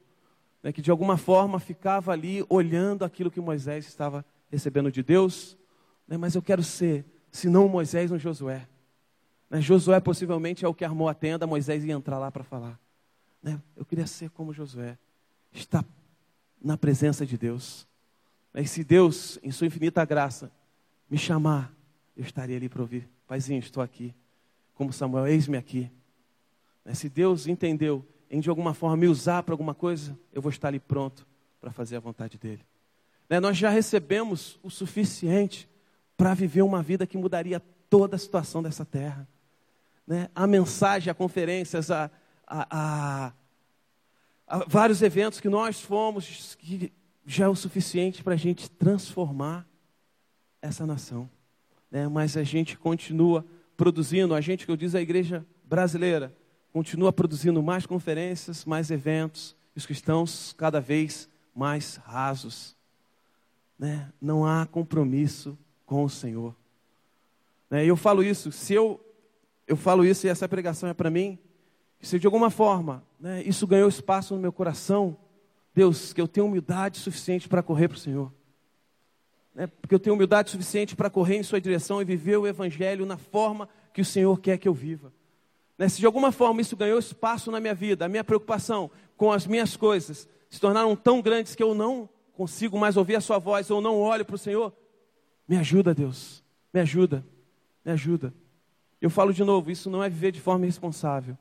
né? 0.63 0.71
que 0.71 0.81
de 0.81 0.89
alguma 0.89 1.17
forma 1.17 1.59
ficava 1.59 2.13
ali 2.13 2.45
olhando 2.47 3.03
aquilo 3.03 3.29
que 3.29 3.41
Moisés 3.41 3.85
estava 3.85 4.23
recebendo 4.49 4.89
de 4.89 5.03
Deus, 5.03 5.57
né? 6.07 6.15
mas 6.15 6.35
eu 6.35 6.41
quero 6.41 6.63
ser 6.63 7.03
se 7.29 7.49
não 7.49 7.67
Moisés 7.67 8.13
ou 8.13 8.17
Josué. 8.17 8.65
Né? 9.49 9.59
Josué 9.59 9.99
possivelmente 9.99 10.63
é 10.63 10.67
o 10.69 10.73
que 10.73 10.85
armou 10.85 11.09
a 11.09 11.13
tenda, 11.13 11.45
Moisés 11.45 11.83
ia 11.83 11.93
entrar 11.93 12.17
lá 12.17 12.31
para 12.31 12.45
falar. 12.45 12.79
Eu 13.75 13.85
queria 13.85 14.07
ser 14.07 14.31
como 14.31 14.53
Josué, 14.53 14.97
estar 15.51 15.85
na 16.61 16.77
presença 16.77 17.25
de 17.25 17.37
Deus. 17.37 17.87
Né? 18.53 18.61
E 18.61 18.67
se 18.67 18.83
Deus, 18.83 19.39
em 19.43 19.51
sua 19.51 19.67
infinita 19.67 20.03
graça, 20.05 20.51
me 21.09 21.17
chamar, 21.17 21.73
eu 22.15 22.23
estaria 22.23 22.55
ali 22.55 22.69
para 22.69 22.81
ouvir. 22.81 23.07
Paizinho, 23.27 23.59
estou 23.59 23.81
aqui. 23.81 24.13
Como 24.73 24.91
Samuel, 24.91 25.27
eis-me 25.27 25.57
aqui. 25.57 25.91
Né? 26.83 26.93
Se 26.93 27.09
Deus 27.09 27.47
entendeu 27.47 28.05
em 28.29 28.39
de 28.39 28.49
alguma 28.49 28.73
forma 28.73 28.97
me 28.97 29.07
usar 29.07 29.43
para 29.43 29.53
alguma 29.53 29.73
coisa, 29.73 30.17
eu 30.33 30.41
vou 30.41 30.49
estar 30.49 30.69
ali 30.69 30.79
pronto 30.79 31.25
para 31.61 31.71
fazer 31.71 31.95
a 31.95 31.99
vontade 31.99 32.37
dele. 32.37 32.65
Né? 33.29 33.39
Nós 33.39 33.57
já 33.57 33.69
recebemos 33.69 34.59
o 34.63 34.69
suficiente 34.69 35.69
para 36.17 36.33
viver 36.33 36.61
uma 36.61 36.81
vida 36.81 37.05
que 37.07 37.17
mudaria 37.17 37.61
toda 37.89 38.15
a 38.15 38.19
situação 38.19 38.61
dessa 38.63 38.85
terra. 38.85 39.27
A 40.33 40.45
mensagem, 40.45 41.09
a 41.09 41.13
conferências, 41.15 41.89
a, 41.89 42.11
a, 42.45 42.67
a, 42.69 43.33
a 44.47 44.59
vários 44.67 45.01
eventos 45.01 45.39
que 45.39 45.49
nós 45.49 45.81
fomos, 45.81 46.55
que 46.55 46.91
já 47.25 47.45
é 47.45 47.47
o 47.47 47.55
suficiente 47.55 48.23
para 48.23 48.33
a 48.33 48.37
gente 48.37 48.69
transformar 48.69 49.67
essa 50.61 50.85
nação. 50.85 51.29
Né? 51.89 52.07
Mas 52.07 52.37
a 52.37 52.43
gente 52.43 52.77
continua 52.77 53.45
produzindo, 53.75 54.33
a 54.33 54.41
gente 54.41 54.65
que 54.65 54.71
eu 54.71 54.77
diz 54.77 54.95
a 54.95 55.01
igreja 55.01 55.45
brasileira, 55.63 56.33
continua 56.71 57.11
produzindo 57.11 57.61
mais 57.63 57.85
conferências, 57.85 58.65
mais 58.65 58.91
eventos, 58.91 59.55
os 59.75 59.85
cristãos 59.85 60.53
cada 60.53 60.79
vez 60.79 61.27
mais 61.53 61.97
rasos. 61.97 62.75
Né? 63.77 64.11
Não 64.21 64.45
há 64.45 64.65
compromisso 64.65 65.57
com 65.85 66.03
o 66.03 66.09
Senhor. 66.09 66.55
Né, 67.69 67.85
eu 67.85 67.95
falo 67.95 68.23
isso, 68.23 68.51
se 68.51 68.73
eu, 68.73 68.99
eu 69.67 69.75
falo 69.75 70.05
isso 70.05 70.27
e 70.27 70.29
essa 70.29 70.47
pregação 70.47 70.87
é 70.87 70.93
para 70.93 71.09
mim, 71.09 71.37
se 71.99 72.19
de 72.19 72.27
alguma 72.27 72.49
forma 72.49 73.03
né, 73.25 73.41
isso 73.41 73.65
ganhou 73.65 73.89
espaço 73.89 74.35
no 74.35 74.39
meu 74.39 74.53
coração, 74.53 75.17
Deus, 75.73 76.13
que 76.13 76.21
eu 76.21 76.27
tenho 76.27 76.45
humildade 76.45 76.99
suficiente 76.99 77.49
para 77.49 77.63
correr 77.63 77.87
para 77.87 77.95
o 77.95 77.99
Senhor. 77.99 78.31
Né, 79.55 79.65
porque 79.65 79.95
eu 79.95 79.99
tenho 79.99 80.15
humildade 80.15 80.51
suficiente 80.51 80.95
para 80.95 81.09
correr 81.09 81.37
em 81.37 81.41
Sua 81.41 81.59
direção 81.59 81.99
e 81.99 82.05
viver 82.05 82.37
o 82.37 82.45
Evangelho 82.45 83.03
na 83.03 83.17
forma 83.17 83.67
que 83.91 83.99
o 83.99 84.05
Senhor 84.05 84.39
quer 84.39 84.59
que 84.59 84.67
eu 84.67 84.75
viva. 84.75 85.11
Né, 85.75 85.89
se 85.89 85.97
de 85.97 86.05
alguma 86.05 86.31
forma 86.31 86.61
isso 86.61 86.77
ganhou 86.77 86.99
espaço 86.99 87.49
na 87.49 87.59
minha 87.59 87.73
vida, 87.73 88.05
a 88.05 88.07
minha 88.07 88.23
preocupação 88.23 88.91
com 89.17 89.31
as 89.31 89.47
minhas 89.47 89.75
coisas 89.75 90.29
se 90.47 90.59
tornaram 90.59 90.95
tão 90.95 91.19
grandes 91.19 91.55
que 91.55 91.63
eu 91.63 91.73
não 91.73 92.07
consigo 92.31 92.77
mais 92.77 92.95
ouvir 92.95 93.15
a 93.15 93.21
Sua 93.21 93.39
voz, 93.39 93.71
ou 93.71 93.81
não 93.81 93.97
olho 93.97 94.23
para 94.23 94.35
o 94.35 94.37
Senhor, 94.37 94.71
me 95.47 95.57
ajuda, 95.57 95.95
Deus. 95.95 96.43
Me 96.71 96.79
ajuda. 96.79 97.25
Me 97.83 97.91
ajuda. 97.91 98.31
Eu 99.01 99.09
falo 99.09 99.33
de 99.33 99.43
novo, 99.43 99.71
isso 99.71 99.89
não 99.89 100.03
é 100.03 100.09
viver 100.09 100.31
de 100.31 100.39
forma 100.39 100.65
irresponsável. 100.65 101.35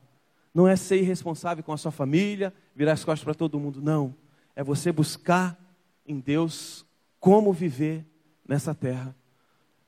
Não 0.55 0.65
é 0.65 0.77
ser 0.77 0.95
irresponsável 0.95 1.61
com 1.61 1.73
a 1.73 1.77
sua 1.77 1.91
família, 1.91 2.53
virar 2.73 2.93
as 2.93 3.03
costas 3.03 3.25
para 3.25 3.33
todo 3.33 3.59
mundo. 3.59 3.81
Não. 3.81 4.15
É 4.55 4.63
você 4.63 4.89
buscar 4.89 5.59
em 6.07 6.17
Deus 6.17 6.85
como 7.19 7.51
viver 7.51 8.05
nessa 8.47 8.73
terra. 8.73 9.13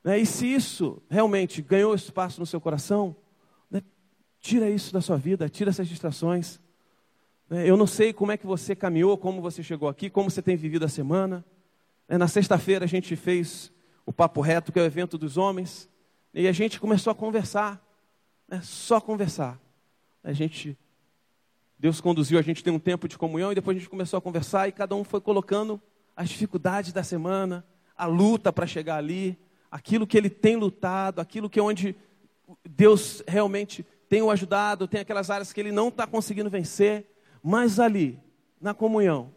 Né? 0.04 0.18
E 0.18 0.26
se 0.26 0.46
isso 0.46 1.02
realmente 1.08 1.62
ganhou 1.62 1.94
espaço 1.94 2.38
no 2.38 2.44
seu 2.44 2.60
coração, 2.60 3.16
né? 3.70 3.82
tira 4.40 4.68
isso 4.68 4.92
da 4.92 5.00
sua 5.00 5.16
vida, 5.16 5.48
tira 5.48 5.70
essas 5.70 5.88
distrações. 5.88 6.60
Né? 7.48 7.66
Eu 7.66 7.78
não 7.78 7.86
sei 7.86 8.12
como 8.12 8.32
é 8.32 8.36
que 8.36 8.46
você 8.46 8.76
caminhou, 8.76 9.16
como 9.16 9.40
você 9.40 9.62
chegou 9.62 9.88
aqui, 9.88 10.10
como 10.10 10.30
você 10.30 10.42
tem 10.42 10.54
vivido 10.54 10.84
a 10.84 10.88
semana. 10.88 11.42
Na 12.06 12.28
sexta-feira 12.28 12.84
a 12.84 12.88
gente 12.88 13.16
fez 13.16 13.72
o 14.04 14.12
Papo 14.12 14.42
Reto, 14.42 14.70
que 14.70 14.78
é 14.78 14.82
o 14.82 14.84
evento 14.84 15.16
dos 15.16 15.38
homens, 15.38 15.88
e 16.34 16.46
a 16.46 16.52
gente 16.52 16.78
começou 16.78 17.10
a 17.10 17.14
conversar, 17.14 17.82
só 18.60 19.00
conversar. 19.00 19.58
A 20.28 20.32
gente, 20.34 20.76
Deus 21.78 22.02
conduziu 22.02 22.38
a 22.38 22.42
gente 22.42 22.62
tem 22.62 22.70
um 22.70 22.78
tempo 22.78 23.08
de 23.08 23.16
comunhão 23.16 23.50
e 23.50 23.54
depois 23.54 23.74
a 23.74 23.80
gente 23.80 23.88
começou 23.88 24.18
a 24.18 24.20
conversar 24.20 24.68
e 24.68 24.72
cada 24.72 24.94
um 24.94 25.02
foi 25.02 25.22
colocando 25.22 25.80
as 26.14 26.28
dificuldades 26.28 26.92
da 26.92 27.02
semana, 27.02 27.66
a 27.96 28.04
luta 28.04 28.52
para 28.52 28.66
chegar 28.66 28.96
ali, 28.96 29.38
aquilo 29.70 30.06
que 30.06 30.18
ele 30.18 30.28
tem 30.28 30.54
lutado, 30.54 31.18
aquilo 31.18 31.48
que 31.48 31.58
é 31.58 31.62
onde 31.62 31.96
Deus 32.62 33.22
realmente 33.26 33.86
tem 34.06 34.20
o 34.20 34.30
ajudado, 34.30 34.86
tem 34.86 35.00
aquelas 35.00 35.30
áreas 35.30 35.50
que 35.50 35.60
ele 35.60 35.72
não 35.72 35.88
está 35.88 36.06
conseguindo 36.06 36.50
vencer, 36.50 37.10
mas 37.42 37.80
ali, 37.80 38.20
na 38.60 38.74
comunhão, 38.74 39.32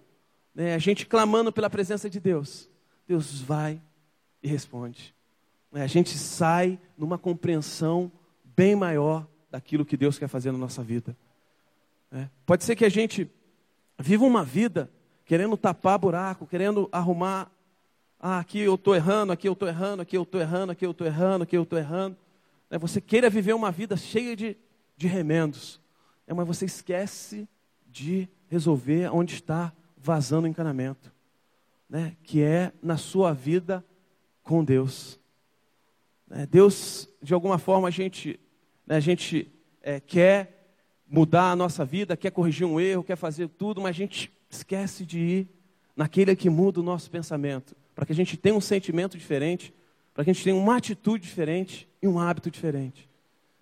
né, 0.54 0.76
a 0.76 0.78
gente 0.78 1.06
clamando 1.06 1.54
pela 1.54 1.70
presença 1.70 2.10
de 2.10 2.20
Deus, 2.20 2.70
Deus 3.08 3.40
vai 3.40 3.82
e 4.44 4.48
responde. 4.50 5.16
A 5.72 5.88
gente 5.88 6.18
sai 6.18 6.78
numa 6.98 7.18
compreensão 7.18 8.12
bem 8.44 8.76
maior 8.76 9.31
daquilo 9.52 9.86
que 9.86 9.98
Deus 9.98 10.18
quer 10.18 10.28
fazer 10.28 10.52
na 10.52 10.58
nossa 10.58 10.82
vida. 10.82 11.16
É. 12.12 12.28
Pode 12.46 12.64
ser 12.64 12.76
que 12.76 12.86
a 12.86 12.90
gente 12.90 13.30
viva 14.00 14.26
uma 14.26 14.44
vida 14.44 14.90
querendo 15.26 15.56
tapar 15.56 16.00
buraco, 16.00 16.48
querendo 16.48 16.90
arrumar. 16.92 17.52
Ah, 18.20 18.40
aqui 18.40 18.60
eu 18.60 18.76
estou 18.76 18.96
errando, 18.96 19.34
aqui 19.34 19.48
eu 19.48 19.54
estou 19.54 19.68
errando, 19.68 20.02
aqui 20.02 20.18
eu 20.18 20.24
estou 20.24 20.42
errando, 20.42 20.72
aqui 20.72 20.86
eu 20.86 20.92
estou 20.92 21.08
errando, 21.08 21.44
aqui 21.44 21.58
eu 21.58 21.64
estou 21.64 21.78
errando. 21.78 22.18
É, 22.70 22.78
você 22.78 23.02
queira 23.02 23.30
viver 23.30 23.54
uma 23.54 23.72
vida 23.72 23.98
cheia 23.98 24.36
de, 24.36 24.58
de 24.96 25.08
remendos. 25.08 25.82
É, 26.26 26.34
mas 26.34 26.48
você 26.48 26.66
esquece 26.66 27.48
de 27.88 28.30
resolver 28.48 29.14
onde 29.14 29.36
está 29.36 29.74
vazando 29.98 30.46
o 30.46 30.50
encanamento. 30.50 31.12
Né? 31.90 32.16
Que 32.24 32.42
é 32.42 32.72
na 32.82 32.98
sua 32.98 33.34
vida 33.34 33.86
com 34.44 34.64
Deus. 34.64 35.20
É, 36.30 36.46
Deus, 36.46 37.10
de 37.22 37.34
alguma 37.34 37.58
forma, 37.58 37.90
a 37.90 37.92
gente, 37.92 38.40
né, 38.86 38.96
a 38.96 39.00
gente 39.00 39.52
é, 39.82 40.00
quer 40.00 40.62
mudar 41.08 41.52
a 41.52 41.56
nossa 41.56 41.84
vida, 41.84 42.16
quer 42.16 42.32
corrigir 42.32 42.66
um 42.66 42.80
erro, 42.80 43.04
quer 43.04 43.16
fazer 43.16 43.50
tudo, 43.50 43.82
mas 43.82 43.90
a 43.90 43.98
gente 43.98 44.32
esquece 44.50 45.06
de 45.06 45.20
ir 45.20 45.48
naquele 45.96 46.36
que 46.36 46.50
muda 46.50 46.80
o 46.80 46.84
nosso 46.84 47.10
pensamento, 47.12 47.76
para 47.94 48.06
que 48.06 48.12
a 48.12 48.16
gente 48.16 48.38
tenha 48.38 48.56
um 48.56 48.62
sentimento 48.62 49.18
diferente, 49.18 49.74
para 50.14 50.24
que 50.24 50.32
a 50.32 50.34
gente 50.34 50.44
tenha 50.44 50.56
uma 50.56 50.78
atitude 50.78 51.24
diferente 51.24 51.88
e 52.02 52.08
um 52.08 52.20
hábito 52.20 52.50
diferente. 52.50 53.10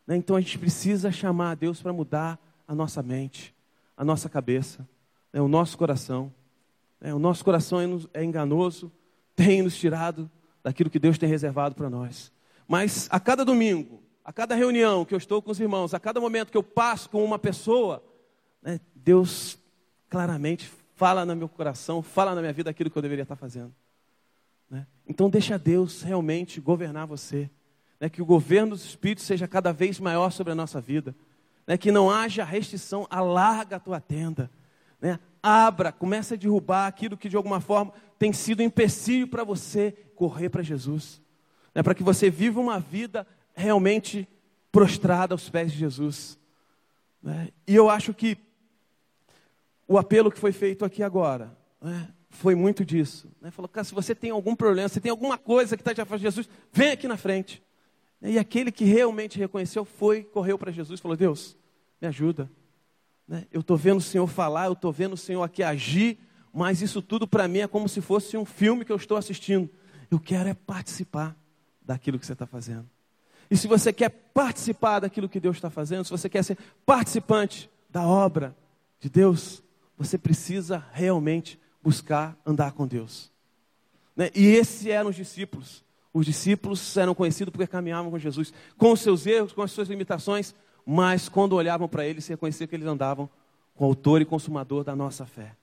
Né? 0.05 0.15
Então 0.15 0.35
a 0.35 0.41
gente 0.41 0.57
precisa 0.57 1.11
chamar 1.11 1.51
a 1.51 1.55
Deus 1.55 1.81
para 1.81 1.93
mudar 1.93 2.39
a 2.67 2.75
nossa 2.75 3.01
mente, 3.01 3.53
a 3.97 4.03
nossa 4.03 4.29
cabeça, 4.29 4.87
né? 5.33 5.41
o 5.41 5.47
nosso 5.47 5.77
coração. 5.77 6.31
Né? 7.01 7.13
O 7.13 7.19
nosso 7.19 7.43
coração 7.43 7.79
é, 8.13 8.21
é 8.21 8.23
enganoso, 8.23 8.91
tem 9.35 9.61
nos 9.61 9.77
tirado 9.77 10.29
daquilo 10.63 10.89
que 10.89 10.99
Deus 10.99 11.17
tem 11.17 11.29
reservado 11.29 11.75
para 11.75 11.89
nós. 11.89 12.31
Mas 12.67 13.07
a 13.11 13.19
cada 13.19 13.43
domingo, 13.43 14.01
a 14.29 14.31
cada 14.31 14.53
reunião 14.53 15.03
que 15.03 15.15
eu 15.15 15.17
estou 15.17 15.41
com 15.41 15.49
os 15.49 15.59
irmãos, 15.59 15.91
a 15.95 15.99
cada 15.99 16.21
momento 16.21 16.51
que 16.51 16.57
eu 16.57 16.61
passo 16.61 17.09
com 17.09 17.25
uma 17.25 17.39
pessoa, 17.39 18.03
né, 18.61 18.79
Deus 18.93 19.57
claramente 20.07 20.69
fala 20.95 21.25
no 21.25 21.35
meu 21.35 21.49
coração, 21.49 22.03
fala 22.03 22.35
na 22.35 22.41
minha 22.41 22.53
vida 22.53 22.69
aquilo 22.69 22.91
que 22.91 22.97
eu 22.99 23.01
deveria 23.01 23.23
estar 23.23 23.35
fazendo. 23.35 23.73
Né? 24.69 24.85
Então 25.07 25.31
deixa 25.31 25.57
Deus 25.57 26.03
realmente 26.03 26.61
governar 26.61 27.07
você. 27.07 27.49
Né? 27.99 28.07
Que 28.07 28.21
o 28.21 28.25
governo 28.25 28.75
dos 28.75 28.85
Espíritos 28.85 29.25
seja 29.25 29.47
cada 29.47 29.73
vez 29.73 29.99
maior 29.99 30.29
sobre 30.29 30.53
a 30.53 30.55
nossa 30.55 30.79
vida. 30.79 31.15
Né? 31.65 31.75
Que 31.75 31.91
não 31.91 32.11
haja 32.11 32.43
restrição, 32.43 33.07
alarga 33.09 33.77
a 33.77 33.79
tua 33.79 33.99
tenda. 33.99 34.51
Né? 35.01 35.19
Abra, 35.41 35.91
comece 35.91 36.35
a 36.35 36.37
derrubar 36.37 36.85
aquilo 36.85 37.17
que 37.17 37.29
de 37.29 37.35
alguma 37.35 37.59
forma 37.59 37.93
tem 38.19 38.31
sido 38.31 38.59
um 38.59 38.65
empecilho 38.65 39.27
para 39.27 39.43
você 39.43 39.91
correr 40.13 40.49
para 40.49 40.61
Jesus. 40.61 41.19
Né? 41.73 41.81
Para 41.81 41.95
que 41.95 42.03
você 42.03 42.29
viva 42.29 42.59
uma 42.59 42.79
vida 42.79 43.25
realmente 43.59 44.27
prostrada 44.71 45.33
aos 45.33 45.49
pés 45.49 45.71
de 45.71 45.77
Jesus. 45.77 46.39
Né? 47.21 47.49
E 47.67 47.75
eu 47.75 47.89
acho 47.89 48.13
que 48.13 48.37
o 49.87 49.97
apelo 49.97 50.31
que 50.31 50.39
foi 50.39 50.51
feito 50.51 50.85
aqui 50.85 51.03
agora 51.03 51.57
né? 51.81 52.07
foi 52.29 52.55
muito 52.55 52.85
disso. 52.85 53.29
Né? 53.41 53.51
Falou, 53.51 53.67
cara, 53.67 53.83
se 53.83 53.93
você 53.93 54.15
tem 54.15 54.31
algum 54.31 54.55
problema, 54.55 54.87
se 54.87 55.01
tem 55.01 55.11
alguma 55.11 55.37
coisa 55.37 55.75
que 55.75 55.81
está 55.81 55.93
te 55.93 56.01
afastando 56.01 56.19
de 56.19 56.25
Jesus, 56.25 56.49
vem 56.71 56.91
aqui 56.91 57.07
na 57.07 57.17
frente. 57.17 57.61
E 58.21 58.37
aquele 58.37 58.71
que 58.71 58.83
realmente 58.83 59.37
reconheceu 59.37 59.85
foi, 59.85 60.23
correu 60.23 60.57
para 60.57 60.71
Jesus 60.71 60.99
e 60.99 61.01
falou: 61.01 61.15
Deus, 61.15 61.57
me 62.01 62.07
ajuda. 62.07 62.49
Né? 63.27 63.45
Eu 63.51 63.61
estou 63.61 63.77
vendo 63.77 63.97
o 63.97 64.01
Senhor 64.01 64.27
falar, 64.27 64.65
eu 64.65 64.73
estou 64.73 64.91
vendo 64.91 65.13
o 65.13 65.17
Senhor 65.17 65.41
aqui 65.41 65.63
agir, 65.63 66.19
mas 66.53 66.81
isso 66.81 67.01
tudo 67.01 67.27
para 67.27 67.47
mim 67.47 67.59
é 67.59 67.67
como 67.67 67.87
se 67.87 68.01
fosse 68.01 68.35
um 68.35 68.45
filme 68.45 68.83
que 68.83 68.91
eu 68.91 68.97
estou 68.97 69.17
assistindo. 69.17 69.69
Eu 70.11 70.19
quero 70.19 70.49
é 70.49 70.53
participar 70.53 71.37
daquilo 71.81 72.19
que 72.19 72.25
você 72.25 72.33
está 72.33 72.45
fazendo. 72.45 72.89
E 73.49 73.57
se 73.57 73.67
você 73.67 73.91
quer 73.91 74.09
participar 74.09 74.99
daquilo 74.99 75.27
que 75.27 75.39
Deus 75.39 75.57
está 75.57 75.69
fazendo, 75.69 76.05
se 76.05 76.11
você 76.11 76.29
quer 76.29 76.43
ser 76.43 76.57
participante 76.85 77.69
da 77.89 78.05
obra 78.05 78.55
de 78.99 79.09
Deus, 79.09 79.63
você 79.97 80.17
precisa 80.17 80.85
realmente 80.91 81.59
buscar 81.81 82.37
andar 82.45 82.73
com 82.73 82.85
Deus. 82.85 83.31
Né? 84.15 84.29
E 84.35 84.45
esses 84.47 84.85
eram 84.85 85.09
os 85.09 85.15
discípulos. 85.15 85.83
Os 86.13 86.25
discípulos 86.25 86.97
eram 86.97 87.15
conhecidos 87.15 87.51
porque 87.51 87.67
caminhavam 87.67 88.11
com 88.11 88.19
Jesus, 88.19 88.53
com 88.77 88.91
os 88.91 89.01
seus 89.01 89.25
erros, 89.25 89.53
com 89.53 89.61
as 89.61 89.71
suas 89.71 89.87
limitações, 89.87 90.53
mas 90.85 91.29
quando 91.29 91.53
olhavam 91.53 91.87
para 91.87 92.05
ele, 92.05 92.21
se 92.21 92.29
reconhecia 92.29 92.67
que 92.67 92.75
eles 92.75 92.87
andavam 92.87 93.29
com 93.75 93.85
o 93.85 93.87
autor 93.87 94.21
e 94.21 94.25
consumador 94.25 94.83
da 94.83 94.95
nossa 94.95 95.25
fé. 95.25 95.55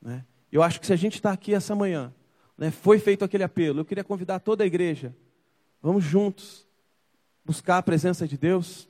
Né? 0.00 0.24
Eu 0.50 0.62
acho 0.62 0.80
que 0.80 0.86
se 0.86 0.92
a 0.92 0.96
gente 0.96 1.14
está 1.14 1.32
aqui 1.32 1.54
essa 1.54 1.74
manhã, 1.74 2.12
né, 2.56 2.70
foi 2.70 2.98
feito 2.98 3.24
aquele 3.24 3.42
apelo, 3.42 3.80
eu 3.80 3.84
queria 3.84 4.04
convidar 4.04 4.38
toda 4.40 4.62
a 4.62 4.66
igreja, 4.66 5.14
vamos 5.80 6.04
juntos 6.04 6.66
buscar 7.44 7.78
a 7.78 7.82
presença 7.82 8.26
de 8.26 8.38
Deus, 8.38 8.88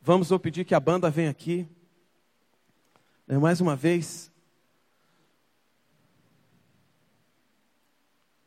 vamos 0.00 0.30
eu 0.30 0.38
pedir 0.38 0.64
que 0.64 0.74
a 0.74 0.80
banda 0.80 1.10
venha 1.10 1.30
aqui, 1.30 1.68
né, 3.26 3.38
mais 3.38 3.60
uma 3.60 3.76
vez. 3.76 4.30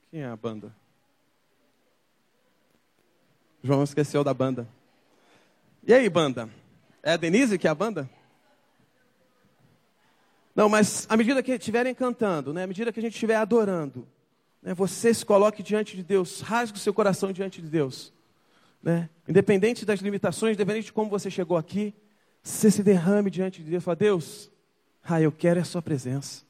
Quem 0.10 0.22
é 0.22 0.28
a 0.28 0.36
banda? 0.36 0.76
João 3.64 3.84
esqueceu 3.84 4.24
da 4.24 4.34
banda. 4.34 4.68
E 5.88 5.94
aí, 5.94 6.10
banda? 6.10 6.50
É 7.04 7.14
a 7.14 7.18
Denise 7.18 7.58
que 7.58 7.68
é 7.68 7.70
a 7.70 7.76
banda? 7.76 8.10
Não, 10.56 10.68
mas 10.68 11.08
à 11.10 11.16
medida 11.16 11.42
que 11.42 11.52
estiverem 11.52 11.96
cantando, 11.96 12.54
né, 12.54 12.64
à 12.64 12.68
medida 12.68 12.92
que 12.92 13.00
a 13.00 13.04
gente 13.04 13.14
estiver 13.14 13.36
adorando, 13.36 14.08
né, 14.62 14.74
você 14.74 15.14
se 15.14 15.26
coloque 15.26 15.64
diante 15.64 15.96
de 15.96 16.04
Deus, 16.04 16.42
rasgue 16.42 16.78
o 16.78 16.82
seu 16.82 16.94
coração 16.94 17.32
diante 17.32 17.62
de 17.62 17.70
Deus. 17.70 18.14
Né? 18.82 19.10
Independente 19.28 19.86
das 19.86 20.00
limitações, 20.00 20.56
independente 20.56 20.86
de 20.86 20.94
como 20.94 21.10
você 21.10 21.30
chegou 21.30 21.58
aqui, 21.58 21.94
você 22.41 22.72
se 22.72 22.84
derrame 22.84 23.30
diante 23.30 23.63
de 23.63 23.70
Deus. 23.70 23.84
Fala, 23.84 23.96
Deus, 23.96 24.52
ah, 25.04 25.22
eu 25.22 25.32
quero 25.32 25.60
a 25.60 25.63
sua 25.63 25.82
presença. 25.82 26.44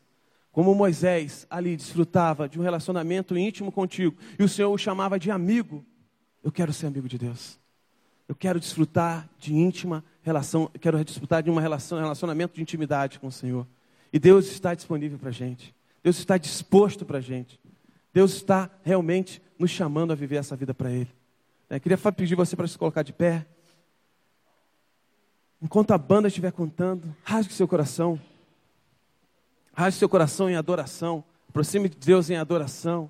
Como 0.52 0.76
Moisés 0.76 1.48
ali 1.50 1.76
desfrutava 1.76 2.48
de 2.48 2.60
um 2.60 2.63
relacionamento 2.63 3.38
íntimo 3.38 3.72
contigo, 3.72 4.17
e 4.38 4.44
o 4.44 4.50
Senhor 4.50 4.72
o 4.72 4.78
chamava 4.78 5.17
de 5.17 5.32
amigo, 5.32 5.86
eu 6.44 6.52
quero 6.52 6.74
ser 6.74 6.88
amigo 6.88 7.08
de 7.08 7.17
Deus. 7.17 7.60
Eu 8.28 8.36
quero 8.36 8.60
desfrutar 8.60 9.30
de 9.38 9.54
íntima 9.54 10.04
relação, 10.22 10.70
quero 10.80 11.04
desfrutar 11.04 11.44
de 11.44 11.52
relação, 11.52 12.00
relacionamento 12.00 12.56
de 12.56 12.62
intimidade 12.62 13.20
com 13.20 13.28
o 13.28 13.32
Senhor. 13.32 13.67
E 14.12 14.20
Deus 14.20 14.48
está 14.48 14.74
disponível 14.74 15.17
para 15.17 15.30
a 15.30 15.34
gente. 15.34 15.74
Deus 16.04 16.17
está 16.17 16.38
disposto 16.38 17.06
para 17.06 17.20
a 17.20 17.22
gente. 17.22 17.60
Deus 18.13 18.34
está 18.34 18.70
realmente 18.84 19.41
nos 19.58 19.72
chamando 19.72 20.12
a 20.12 20.15
viver 20.15 20.38
essa 20.38 20.56
vida 20.56 20.74
para 20.74 20.91
Ele. 20.91 21.10
Eu 21.72 21.80
queria 21.80 21.98
pedir 21.98 22.36
você 22.36 22.54
para 22.54 22.68
se 22.68 22.78
colocar 22.78 23.02
de 23.02 23.14
pé. 23.14 23.48
Enquanto 25.62 25.92
a 25.92 25.98
banda 25.98 26.28
estiver 26.28 26.52
contando, 26.52 27.16
rasgue 27.24 27.54
seu 27.54 27.66
coração. 27.66 28.20
Rasgue 29.74 30.00
seu 30.00 30.10
coração 30.10 30.50
em 30.50 30.58
adoração. 30.58 31.24
Aproxime 31.48 31.88
de 31.88 31.96
Deus 31.96 32.30
em 32.30 32.36
adoração. 32.36 33.10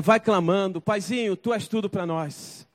Vai 0.00 0.20
clamando, 0.20 0.80
Paizinho, 0.80 1.36
Tu 1.36 1.52
és 1.52 1.66
tudo 1.66 1.90
para 1.90 2.06
nós. 2.06 2.68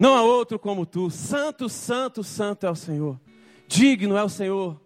Não 0.00 0.16
há 0.16 0.22
outro 0.22 0.58
como 0.58 0.84
tu. 0.84 1.10
Santo, 1.10 1.68
santo, 1.68 2.24
santo 2.24 2.66
é 2.66 2.70
o 2.70 2.74
Senhor. 2.74 3.20
Digno 3.68 4.16
é 4.16 4.24
o 4.24 4.28
Senhor. 4.28 4.80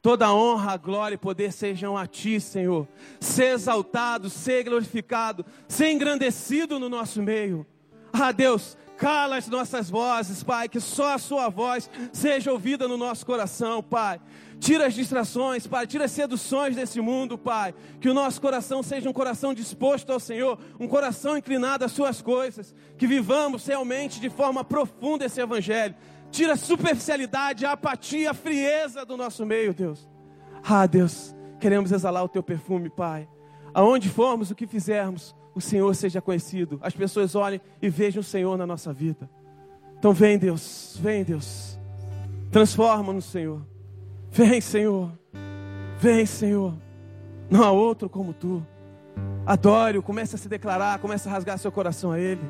Toda 0.00 0.32
honra, 0.32 0.76
glória 0.76 1.16
e 1.16 1.18
poder 1.18 1.52
sejam 1.52 1.96
a 1.96 2.06
ti, 2.06 2.38
Senhor. 2.38 2.86
Ser 3.18 3.54
exaltado, 3.54 4.30
ser 4.30 4.62
glorificado, 4.62 5.44
ser 5.66 5.90
engrandecido 5.90 6.78
no 6.78 6.88
nosso 6.88 7.20
meio. 7.20 7.66
Ah, 8.12 8.30
Deus, 8.30 8.76
cala 8.96 9.36
as 9.36 9.48
nossas 9.48 9.90
vozes, 9.90 10.42
Pai, 10.42 10.68
que 10.68 10.80
só 10.80 11.14
a 11.14 11.18
Sua 11.18 11.48
voz 11.48 11.90
seja 12.12 12.52
ouvida 12.52 12.88
no 12.88 12.96
nosso 12.96 13.24
coração, 13.24 13.82
Pai. 13.82 14.20
Tira 14.58 14.86
as 14.86 14.94
distrações, 14.94 15.66
Pai. 15.66 15.86
Tira 15.86 16.04
as 16.04 16.12
seduções 16.12 16.76
desse 16.76 17.00
mundo, 17.00 17.36
Pai. 17.36 17.74
Que 18.00 18.08
o 18.08 18.14
nosso 18.14 18.40
coração 18.40 18.82
seja 18.82 19.08
um 19.10 19.12
coração 19.12 19.52
disposto 19.52 20.10
ao 20.10 20.20
Senhor, 20.20 20.58
um 20.78 20.88
coração 20.88 21.36
inclinado 21.36 21.84
às 21.84 21.92
Suas 21.92 22.22
coisas. 22.22 22.74
Que 22.96 23.06
vivamos 23.06 23.66
realmente 23.66 24.20
de 24.20 24.30
forma 24.30 24.64
profunda 24.64 25.24
esse 25.24 25.40
Evangelho. 25.40 25.94
Tira 26.30 26.54
a 26.54 26.56
superficialidade, 26.56 27.66
a 27.66 27.72
apatia, 27.72 28.30
a 28.30 28.34
frieza 28.34 29.04
do 29.04 29.16
nosso 29.16 29.44
meio, 29.44 29.74
Deus. 29.74 30.08
Ah, 30.64 30.86
Deus, 30.86 31.34
queremos 31.60 31.92
exalar 31.92 32.24
o 32.24 32.28
Teu 32.28 32.42
perfume, 32.42 32.88
Pai. 32.90 33.28
Aonde 33.72 34.08
formos, 34.08 34.50
o 34.50 34.54
que 34.54 34.66
fizermos, 34.66 35.34
o 35.54 35.60
Senhor 35.60 35.94
seja 35.94 36.20
conhecido. 36.20 36.78
As 36.82 36.94
pessoas 36.94 37.34
olhem 37.34 37.60
e 37.80 37.88
vejam 37.88 38.20
o 38.20 38.24
Senhor 38.24 38.56
na 38.58 38.66
nossa 38.66 38.92
vida. 38.92 39.28
Então 39.98 40.12
vem, 40.12 40.38
Deus, 40.38 40.98
vem, 41.00 41.24
Deus. 41.24 41.78
Transforma-nos, 42.50 43.24
Senhor. 43.24 43.60
Vem, 44.30 44.60
Senhor. 44.60 45.10
Vem, 45.98 46.26
Senhor. 46.26 46.74
Não 47.48 47.62
há 47.62 47.70
outro 47.70 48.08
como 48.08 48.32
tu. 48.32 48.64
Adore-o, 49.46 50.02
comece 50.02 50.34
a 50.34 50.38
se 50.38 50.48
declarar, 50.48 50.98
comece 50.98 51.28
a 51.28 51.32
rasgar 51.32 51.58
seu 51.58 51.70
coração 51.70 52.10
a 52.10 52.18
Ele. 52.18 52.42